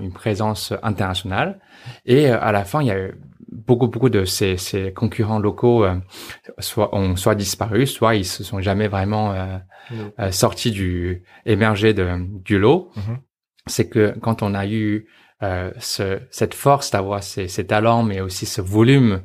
[0.00, 1.60] une présence internationale
[2.06, 3.14] et à la fin il y a eu
[3.52, 5.96] beaucoup beaucoup de ces, ces concurrents locaux euh,
[6.58, 9.58] soit ont soit disparu, soit ils se sont jamais vraiment euh,
[10.20, 12.08] euh, sortis du émergés de,
[12.44, 12.90] du lot.
[12.96, 13.18] Mhm.
[13.66, 15.06] C'est que quand on a eu
[15.42, 19.22] euh, ce, cette force d'avoir ces, ces talents, mais aussi ce volume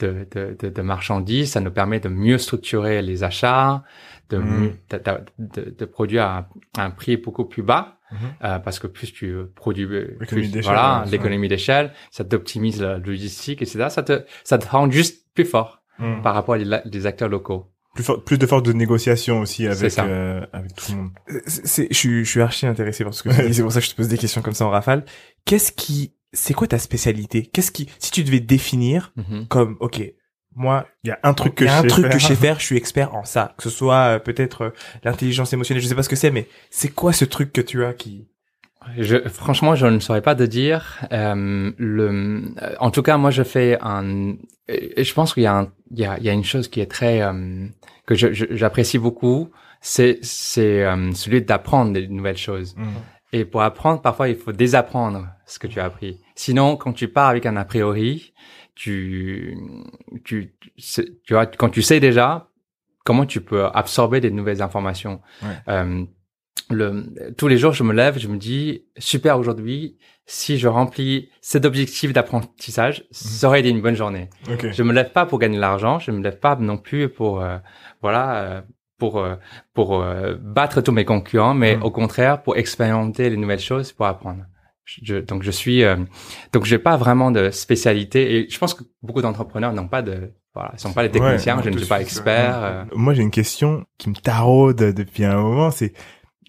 [0.00, 3.82] de, de, de, de marchandises, ça nous permet de mieux structurer les achats,
[4.30, 4.60] de, Mhm.
[4.60, 7.98] mieux- de, de, de- de produire à, à un prix beaucoup plus bas,
[8.44, 13.62] Euh, parce que plus tu produis, plus, d'échelle, voilà, l'économie d'échelle, ça t'optimise la logistique,
[13.62, 13.86] etc.
[13.88, 16.22] Ça te, ça te rend juste plus fort Mhm.
[16.22, 17.66] par rapport à des, des acteurs locaux.
[17.94, 21.10] Plus, for- plus de force de négociation aussi avec euh, avec tout le monde.
[21.46, 23.54] C'est, c'est- je suis, je suis archi intéressé par ce que tu dis.
[23.54, 25.04] C'est pour ça que je te pose des questions comme ça en rafale.
[25.44, 27.44] Qu'est-ce qui, c'est quoi ta spécialité?
[27.44, 29.46] Qu'est-ce qui, si tu devais définir Mhm.
[29.48, 30.02] comme, ok,
[30.54, 32.12] moi, Il y a un truc que il y a je un sais truc faire.
[32.12, 33.54] que je sais faire, je suis expert en ça.
[33.56, 34.70] Que ce soit euh, peut-être euh,
[35.04, 37.84] l'intelligence émotionnelle, je sais pas ce que c'est, mais c'est quoi ce truc que tu
[37.84, 38.26] as qui
[38.98, 40.98] Je, franchement, je ne saurais pas te dire.
[41.12, 44.34] Euh, le, euh, en tout cas, moi, je fais un.
[44.68, 46.80] Je pense qu'il y a, un, il y a, il y a une chose qui
[46.80, 47.66] est très euh,
[48.06, 49.50] que je- je- j'apprécie beaucoup,
[49.80, 52.74] c'est c'est euh, celui d'apprendre des nouvelles choses.
[52.76, 52.86] Mhm.
[53.34, 56.20] Et pour apprendre, parfois, il faut désapprendre ce que tu as appris.
[56.34, 58.32] Sinon, quand tu pars avec un a priori,
[58.74, 59.56] tu,
[60.24, 62.48] tu, tu vois, quand tu sais déjà,
[63.04, 65.20] comment tu peux absorber des nouvelles informations.
[65.42, 65.48] Ouais.
[65.68, 66.04] Euh,
[66.70, 71.28] le, tous les jours, je me lève, je me dis, super aujourd'hui, si je remplis
[71.40, 74.30] cet objectif d'apprentissage, ça aurait été une bonne journée.
[74.50, 74.70] Ok.
[74.70, 77.42] Je me lève pas pour gagner de l'argent, je me lève pas non plus pour
[77.42, 77.58] euh,
[78.00, 78.62] voilà euh,
[78.98, 79.34] pour euh,
[79.74, 81.82] pour euh, battre tous mes concurrents, mais Mhm.
[81.82, 84.44] au contraire pour expérimenter les nouvelles choses, pour apprendre.
[84.84, 85.96] Je, donc je suis euh,
[86.52, 90.32] donc j'ai pas vraiment de spécialité et je pense que beaucoup d'entrepreneurs n'ont pas de
[90.54, 92.62] voilà, ils sont pas des techniciens, Ouais, je ne suis pas expert.
[92.62, 92.84] euh.
[92.94, 95.70] Moi, j'ai une question qui me taraude depuis un moment.
[95.70, 95.94] C'est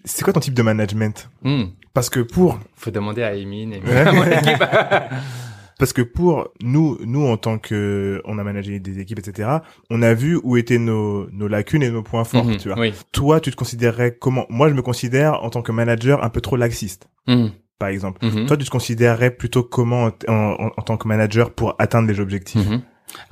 [0.04, 1.30] c'est quoi ton type de management?
[1.42, 1.64] Hmm.
[1.94, 3.96] Parce que pour faut demander à Emine et Ouais.
[4.00, 4.62] à mon équipe.
[5.78, 9.48] parce que pour nous nous en tant que on a managé des équipes etc.
[9.90, 12.44] On a vu où étaient nos nos lacunes et nos points forts.
[12.44, 12.78] Mhm, Tu vois.
[12.78, 12.92] Oui.
[13.12, 14.44] Toi, tu te considérerais comment?
[14.50, 17.46] Moi, je me considère en tant que manager un peu trop laxiste, Hmm.
[17.78, 18.24] Par exemple.
[18.24, 18.46] Mhm.
[18.46, 22.20] Toi, tu te considérerais plutôt comment en, en- en tant que manager pour atteindre les
[22.20, 22.82] objectifs Mhm.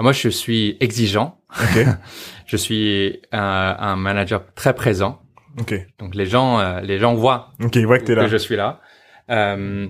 [0.01, 1.39] Moi, je suis exigeant.
[2.47, 5.21] Je suis un, un manager très présent.
[5.99, 8.23] Donc les gens, euh, les gens voient que t'es là.
[8.25, 8.81] que je suis là.
[9.31, 9.87] Euh,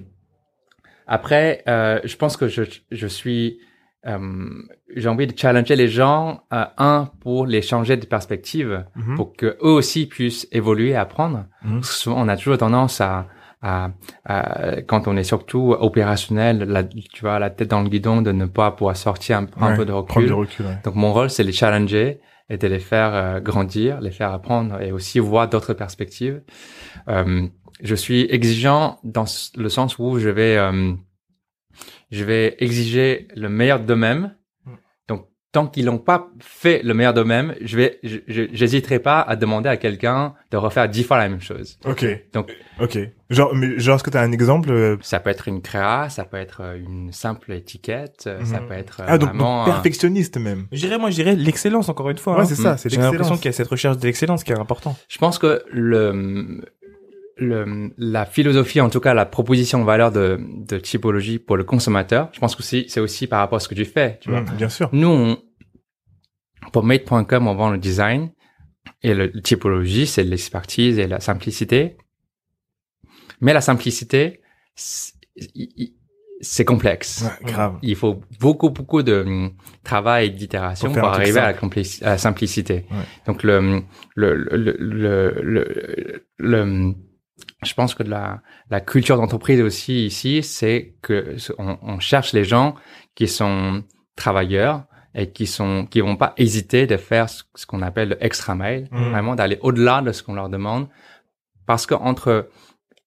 [1.07, 3.59] après, euh, je pense que je, je suis,
[4.05, 9.17] j'ai envie de challenger les gens, un pour les changer de perspective, Mhm.
[9.17, 11.47] pour que eux aussi puissent évoluer, et apprendre.
[11.63, 13.27] Parce que souvent, on a toujours tendance à,
[13.63, 13.91] à,
[14.25, 18.33] à- quand on est surtout opérationnel, la, tu vois, la tête dans le guidon, de
[18.33, 20.27] ne pas pouvoir sortir un, un Ouais, peu de recul.
[20.27, 20.67] du recul.
[20.67, 20.79] Ouais.
[20.85, 24.81] Donc mon rôle, c'est les challenger et de les faire euh, grandir, les faire apprendre
[24.83, 26.43] et aussi voir d'autres perspectives.
[27.09, 27.47] Euh,
[27.83, 29.25] je suis exigeant dans
[29.57, 30.93] le sens où je vais, euh,
[32.11, 34.35] je vais exiger le meilleur d'eux-mêmes.
[35.53, 39.37] Tant qu'ils n'ont pas fait le meilleur d'eux-mêmes, je vais, je- je- j'hésiterai pas à
[39.37, 41.79] demander à quelqu'un de refaire dix fois la même chose.
[41.85, 42.07] Ok.
[42.33, 42.51] Donc-
[42.81, 42.99] ok.
[43.29, 46.25] Genre, mais genre, est-ce que t'as un exemple euh, Ça peut être une créa, ça
[46.25, 48.67] peut être euh, une simple étiquette, euh, ça Mhm.
[48.69, 50.69] peut être Ah, donc, vraiment donc un- perfectionniste même.
[50.73, 52.35] Je dirais, moi, je dirais l'excellence encore une fois.
[52.37, 52.45] Ouais, hein.
[52.47, 52.79] c'est ça.
[52.79, 53.41] C'est J'ai l'impression l'excellence.
[53.41, 54.97] qu'il y a cette recherche de l'excellence qui est important.
[55.09, 56.63] Je pense que le,
[57.37, 61.65] le, la philosophie, en tout cas la proposition de valeur de, de typologie pour le
[61.65, 64.19] consommateur, je pense que c'est aussi par rapport à ce que tu fais.
[64.21, 64.43] Tu vois.
[64.43, 64.89] Mhm, bien sûr.
[64.93, 65.39] Nous, on,
[66.73, 68.31] pour Made.com, on vend le design.
[69.03, 71.97] Et le, typologie, c'est l'expertise et la simplicité.
[73.41, 74.41] Mais la simplicité,
[74.75, 77.25] c'est complexe.
[77.43, 77.79] grave.
[77.83, 79.53] Il faut beaucoup, beaucoup de hum,
[79.83, 81.55] travail et d'itération pour, arriver à
[82.03, 82.87] la, simplicité.
[83.27, 83.83] Donc, le,
[84.15, 84.77] le, le,
[85.43, 86.95] le, le,
[87.63, 88.41] je pense que la,
[88.71, 92.75] la culture d'entreprise aussi ici, c'est que on, on, cherche les gens
[93.15, 93.85] qui sont
[94.17, 94.85] travailleurs
[95.15, 98.89] et qui sont qui vont pas hésiter de faire ce, qu'on appelle le extra mail,
[98.91, 99.11] mmh.
[99.11, 100.89] vraiment d'aller au-delà de ce qu'on leur demande,
[101.67, 102.49] parce que entre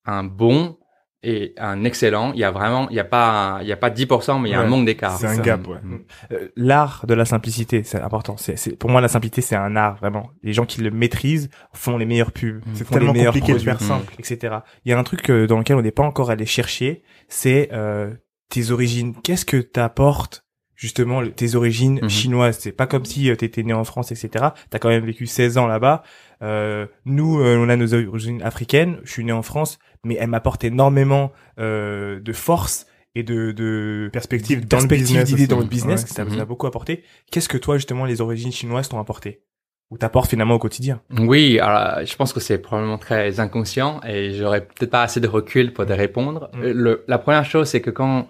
[0.06, 0.78] un bon
[1.26, 3.90] et un excellent, il y a vraiment, il y a pas, il y a pas
[3.90, 5.18] 10%, mais il y a un manque d'écart.
[5.18, 5.80] C'est un gap, ouais.
[5.82, 6.00] Mm.
[6.32, 8.38] Euh, l'art de la simplicité, c'est important.
[8.38, 10.30] C'est, c'est, pour moi, la simplicité, c'est un art, vraiment.
[10.44, 12.58] Les gens qui le maîtrisent font les meilleurs pubs.
[12.58, 12.72] Mm.
[12.76, 14.58] C'est tellement compliqué de faire simple, etc.
[14.86, 17.70] Il y a un truc euh, dans lequel on n'est pas encore allé chercher, c'est
[17.74, 18.14] euh,
[18.50, 19.16] tes origines.
[19.24, 20.46] Qu'est-ce que t'apportes
[20.76, 22.10] justement tes origines mm-hmm.
[22.10, 22.60] chinoises?
[22.60, 25.58] C'est pas comme si euh, t'étais né en France etc t'as quand même vécu 16
[25.58, 26.04] ans là-bas
[26.42, 30.64] euh, nous on a nos origines africaines je suis né en France mais elle m'apporte
[30.64, 36.26] énormément euh, de force et de, de perspective, dans perspective d'idées dans le business, ça
[36.26, 36.44] m'a mhm.
[36.44, 37.04] beaucoup apporté.
[37.32, 39.42] Qu'est-ce que toi, justement, les origines chinoises t'ont apporté
[39.90, 41.02] ou t'apportes finalement au quotidien?
[41.18, 45.28] Oui, alors je pense que c'est probablement très inconscient et j'aurais peut-être pas assez de
[45.28, 46.50] recul pour te répondre.
[46.54, 46.62] Mm.
[46.62, 48.28] Le, la première chose, c'est que quand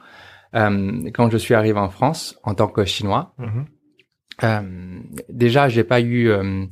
[0.54, 3.34] euh, quand je suis arrivé en France en tant que chinois,
[4.44, 5.00] euh,
[5.30, 6.66] déjà j'ai pas eu euh, euh,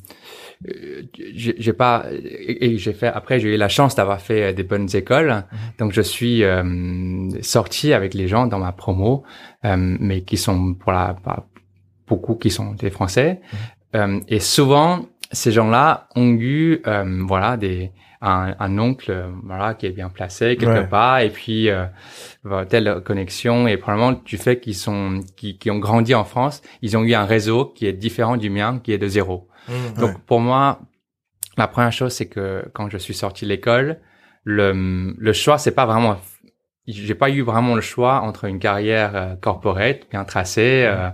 [1.34, 4.90] j'ai pas et, j'ai fait après j'ai eu la chance d'avoir fait euh, des bonnes
[4.94, 5.30] écoles.
[5.30, 5.58] Mhm.
[5.80, 9.24] donc je suis euh, sorti avec les gens dans ma promo
[9.66, 11.16] euh, mais qui sont pour la
[12.08, 13.42] beaucoup qui sont des français.
[13.94, 14.22] Mhm.
[14.28, 16.82] et souvent ces gens-là ont eu
[17.28, 17.92] voilà des
[18.26, 21.20] un, un, oncle voilà qui est bien placé quelque part.
[21.20, 21.70] Et puis
[22.46, 23.68] euh, telle connexion.
[23.68, 27.14] Et probablement du fait qu'ils sont qui, qui ont grandi en France ils ont eu
[27.14, 30.00] un réseau qui est différent du mien qui est de zéro Mmh.
[30.00, 30.80] Donc pour moi,
[31.58, 34.00] la première chose c'est que quand je suis sorti de l'école,
[34.44, 36.18] le, le choix c'est pas vraiment
[36.86, 41.10] j'ai pas eu vraiment le choix entre une carrière euh, corporate bien tracée, euh,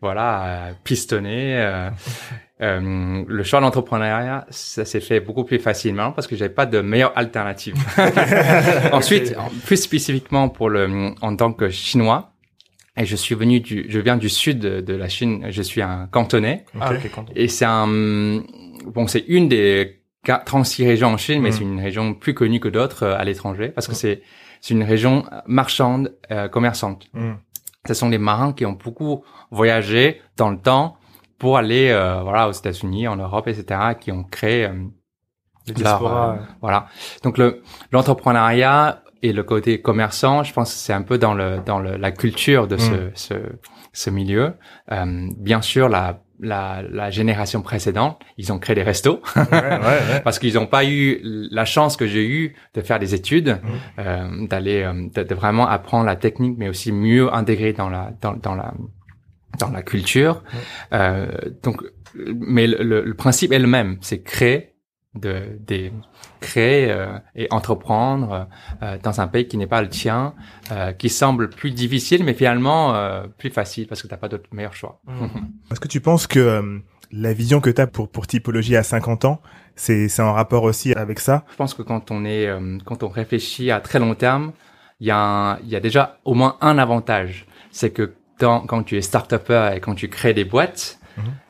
[0.00, 1.56] voilà, euh, pistonnée.
[1.56, 1.90] Euh,
[2.62, 6.80] euh, le choix d'entrepreneuriat, ça s'est fait beaucoup plus facilement parce que j'avais pas de
[6.80, 7.74] meilleure alternative.
[8.92, 9.34] Ensuite,
[9.64, 12.32] plus spécifiquement pour le, en tant que chinois,
[13.00, 15.46] et je suis venu du, je viens du sud de, la Chine.
[15.50, 16.64] Je suis un cantonais.
[16.80, 16.92] Ah,
[17.34, 21.52] et c'est un, bon, c'est une des 36 régions en Chine, mais mm.
[21.52, 23.96] c'est une région plus connue que d'autres euh, à l'étranger parce que mm.
[23.96, 24.22] c'est,
[24.60, 27.08] c'est une région marchande, euh, commerçante.
[27.14, 27.32] Mm.
[27.86, 30.98] Ce sont des marins qui ont beaucoup voyagé dans le temps
[31.38, 36.86] pour aller, euh, voilà, aux États-Unis, en Europe, etc., qui ont créé euh, voilà.
[37.22, 41.58] Donc le l'entrepreneuriat et le côté commerçant, je pense que c'est un peu dans le
[41.64, 43.10] dans le, la culture de ce mm.
[43.14, 43.34] ce,
[43.92, 44.54] ce milieu.
[44.92, 50.20] Euh, bien sûr, la, la la génération précédente, ils ont créé des restos ouais, ouais,
[50.24, 53.68] parce qu'ils n'ont pas eu la chance que j'ai eu de faire des études, mm.
[53.98, 58.34] euh, d'aller euh, de, vraiment apprendre la technique, mais aussi mieux intégrer dans la dans,
[58.34, 58.72] dans la
[59.58, 60.36] dans la culture.
[60.36, 60.56] Mm.
[60.94, 61.26] Euh,
[61.62, 61.82] donc,
[62.14, 64.69] mais le, le principe est le même, c'est créer
[65.14, 65.90] de, de
[66.40, 68.48] créer euh, et entreprendre
[68.82, 70.34] euh, dans un pays qui n'est pas le tien,
[70.70, 72.94] euh, qui semble plus difficile, mais finalement
[73.38, 75.00] plus facile parce que tu n'as pas d'autre meilleur choix.
[75.06, 75.26] Mmh.
[75.72, 76.80] Est-ce que tu penses que
[77.10, 79.40] la vision que tu as pour, pour typologie à 50 ans,
[79.74, 81.44] c'est, c'est en rapport aussi avec ça?
[81.50, 82.48] Je pense que quand on est
[82.84, 84.52] quand on réfléchit à très long terme,
[85.00, 88.96] il y a il y a déjà au moins un avantage, c'est que quand tu
[88.96, 90.99] es start-upper et quand tu crées des boîtes.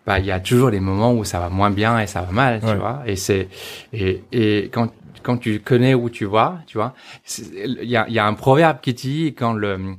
[0.06, 2.32] Bah il y a toujours des moments où ça va moins bien et ça va
[2.32, 3.02] mal, tu vois.
[3.06, 3.48] Et c'est
[3.92, 4.92] et et quand
[5.22, 6.94] quand tu connais où tu vas, tu vois,
[7.54, 9.96] il y a il y a un proverbe qui dit quand le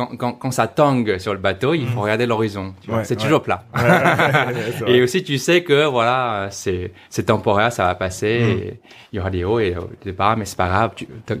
[0.00, 2.02] quand, quand, quand ça tangue sur le bateau, il faut mm.
[2.02, 2.74] regarder l'horizon.
[3.04, 3.64] c'est toujours plat.
[4.86, 8.40] et aussi, tu sais que voilà, c'est c'est temporaire, ça va passer.
[8.40, 8.48] Mm.
[8.48, 8.80] Et
[9.12, 9.74] il y aura des hauts et
[10.04, 10.90] des bas, mais c'est pas grave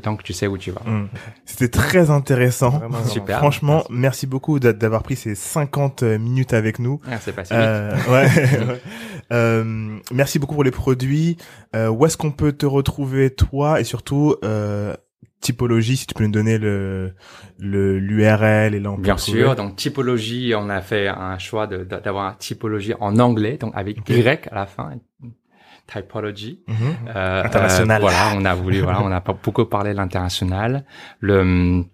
[0.02, 0.82] tant que tu sais où tu vas.
[0.84, 1.08] Mm.
[1.44, 2.80] C'était très intéressant.
[3.06, 3.38] Super.
[3.38, 7.00] Franchement, merci, beaucoup d'avoir pris ces 50 minutes avec nous.
[7.10, 8.28] Ah, c'est pas si euh, ouais.
[9.32, 11.36] euh, merci beaucoup pour les produits.
[11.74, 14.94] Euh, où est-ce qu'on peut te retrouver toi et surtout euh,
[15.40, 17.14] typologie, si tu peux nous donner le
[17.58, 19.02] l'URL et l'emploi.
[19.02, 19.56] Bien sûr.
[19.56, 24.48] Donc typologie, on a fait un choix d'avoir une typologie en anglais, donc avec Y
[24.50, 24.92] à la fin.
[25.86, 26.62] Typology.
[26.68, 26.76] Mhm.
[27.16, 28.00] euh, international.
[28.00, 30.84] Euh, voilà, on a voulu, voilà, on a beaucoup parlé de l'international.
[31.18, 31.84] Le,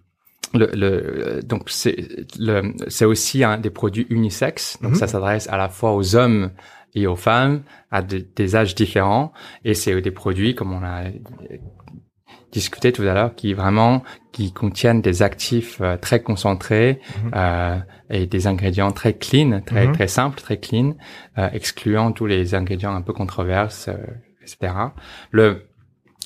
[0.54, 4.96] le, le, donc c'est le c'est aussi un des produits unisexes donc mhm.
[4.96, 6.52] ça s'adresse à la fois aux hommes
[6.94, 9.32] et aux femmes à des âges différents
[9.64, 11.10] et c'est des produits comme on a
[12.60, 14.02] discuté tout à l'heure, qui vraiment
[14.32, 16.92] qui contiennent des actifs euh, très concentrés
[17.24, 17.30] Mhm.
[17.34, 17.78] euh,
[18.10, 19.92] et des ingrédients très clean, très Mhm.
[19.96, 20.88] très simples, très clean,
[21.38, 23.96] euh, excluant tous les ingrédients un peu controverses, euh,
[24.42, 24.72] etc.
[25.30, 25.46] Le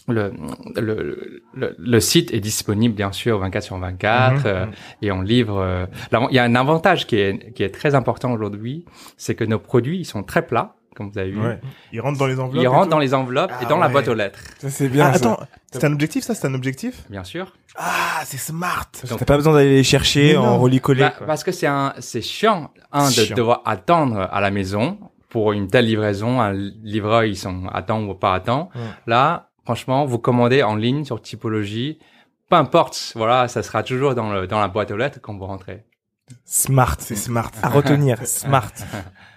[0.08, 0.32] le,
[0.76, 4.42] le, le, le site est disponible bien sûr 24 sur 24 Mhm.
[4.46, 4.66] euh,
[5.02, 5.58] et on livre.
[5.58, 8.84] euh, là, il y a un avantage qui est qui est très important aujourd'hui,
[9.16, 11.40] c'est que nos produits ils sont très plats, comme vous avez vu.
[11.40, 11.60] Ouais.
[11.92, 12.66] Il rentre dans les enveloppes.
[12.66, 15.06] Rentrent tout dans les enveloppes et Ah dans la boîte aux lettres, Ça c'est bien.
[15.06, 15.32] Ah, ça.
[15.32, 17.52] attends, c'est un objectif ça, c'est un objectif bien sûr.
[17.76, 18.86] Ah, c'est smart.
[19.06, 20.58] T'as pas besoin d'aller les chercher en non.
[20.58, 21.00] relicoller.
[21.00, 23.36] Bah, parce que c'est un, c'est chiant, un de Chiant.
[23.36, 26.40] devoir attendre à la maison pour une telle livraison.
[26.40, 28.70] Un livreur, ils sont à temps ou pas à temps.
[28.74, 28.80] Ouais.
[29.06, 31.98] Là, franchement, vous commandez en ligne sur typologie,
[32.48, 35.46] peu importe, voilà, ça sera toujours dans le, dans la boîte aux lettres quand vous
[35.46, 35.84] rentrez.
[36.44, 36.96] Smart.
[37.00, 37.50] C'est smart.
[37.62, 38.18] À retenir.
[38.26, 38.72] Smart.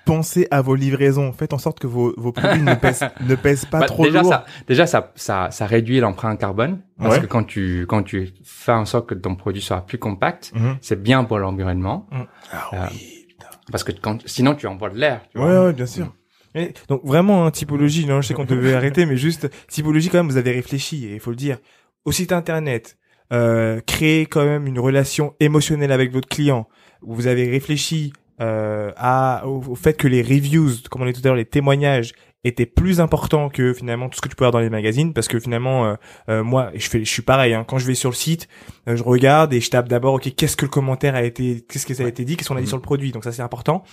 [0.06, 1.32] Pensez à vos livraisons.
[1.32, 4.22] Faites en sorte que vos, vos produits ne pèsent, ne pèsent pas Bah, trop déjà,
[4.22, 4.32] lourd.
[4.32, 7.22] ça, déjà, ça, ça, ça réduit l'empreinte carbone parce Ouais.
[7.22, 10.78] que quand tu, quand tu fais en sorte que ton produit soit plus compact, Mhm.
[10.82, 12.08] c'est bien pour l'environnement
[12.52, 13.48] Ah Euh, oui, putain.
[13.72, 15.22] parce que quand, sinon tu envoies de l'air.
[15.32, 15.48] tu vois.
[15.48, 16.14] Ouais, ouais, bien sûr.
[16.56, 20.18] Et donc vraiment, hein, typologie, non, je sais qu'on devait arrêter, mais juste, typologie quand
[20.20, 21.58] même, vous avez réfléchi, et il faut le dire.
[22.06, 22.98] Au site internet,
[23.32, 26.68] euh, créer quand même une relation émotionnelle avec votre client.
[27.06, 31.22] Vous avez réfléchi euh, à, au, au fait que les reviews, comme on dit tout
[31.24, 32.14] à l'heure, les témoignages
[32.46, 35.30] étaient plus importants que finalement tout ce que tu peux avoir dans les magazines, parce
[35.30, 35.96] que finalement, euh,
[36.30, 37.54] euh, moi, je fais, je suis pareil.
[37.54, 38.50] Hein, quand je vais sur le site,
[38.90, 41.86] euh, je regarde et je tape d'abord, ok, qu'est-ce que le commentaire a été, qu'est-ce
[41.86, 42.68] que ça a été dit, qu'est-ce qu'on a dit Mhm.
[42.70, 43.12] sur le produit.
[43.12, 43.84] Donc ça c'est important.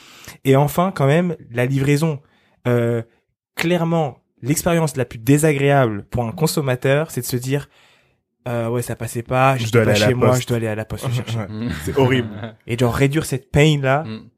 [0.45, 2.21] Et enfin, quand même, la livraison.
[2.67, 3.03] Euh,
[3.55, 7.69] clairement, l'expérience la plus désagréable pour un consommateur, c'est de se dire,
[8.49, 10.43] euh, ouais, ça passait pas, Je je dois pas aller à la chez moi, poste.
[10.43, 11.39] je dois aller à la poste chercher.
[11.39, 11.47] Ouais.
[11.49, 11.71] Mm.
[11.85, 12.29] C'est horrible.
[12.67, 14.29] Et de réduire cette pain là, Mm.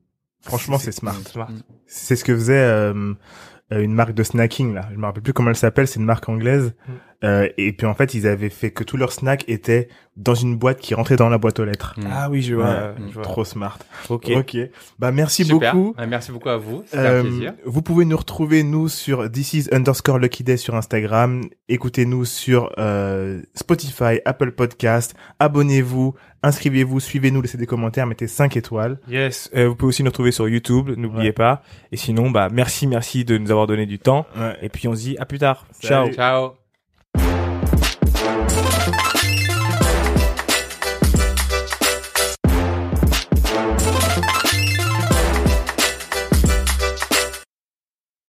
[0.44, 1.14] Franchement, c'est smart.
[1.30, 1.50] smart.
[1.86, 3.14] C'est ce que faisait euh,
[3.72, 4.88] euh, une marque de snacking là.
[4.90, 5.86] Je me rappelle plus comment elle s'appelle.
[5.86, 6.74] C'est une marque anglaise.
[7.24, 10.56] Euh, et puis en fait, ils avaient fait que tous leurs snacks étaient dans une
[10.56, 11.94] boîte qui rentrait dans la boîte aux lettres.
[11.96, 12.02] Mm.
[12.12, 12.64] Ah oui, je vois.
[12.66, 12.94] Ouais.
[13.08, 13.22] je vois.
[13.22, 13.78] Trop smart.
[14.10, 14.30] Ok.
[14.36, 14.56] Ok.
[14.98, 15.74] Bah merci Super.
[15.74, 15.94] beaucoup.
[15.98, 16.82] Ouais, Merci beaucoup à vous.
[16.84, 17.54] C'était Euh, un plaisir.
[17.64, 21.42] vous pouvez nous retrouver nous sur this is underscore lucky day sur Instagram.
[21.68, 25.14] Écoutez-nous sur euh, Spotify, Apple Podcast.
[25.38, 28.98] Abonnez-vous, inscrivez-vous, suivez-nous, laissez des commentaires, mettez 5 étoiles.
[29.08, 29.50] Yes.
[29.54, 31.32] Euh, vous pouvez aussi nous retrouver sur YouTube, n'oubliez Ouais.
[31.32, 31.62] pas.
[31.90, 34.26] Et sinon, bah merci, merci de nous avoir donné du temps.
[34.36, 34.56] Ouais.
[34.60, 35.66] Et puis on se dit à plus tard.
[35.80, 36.12] Salut.
[36.12, 36.12] Ciao.
[36.12, 36.61] Ciao.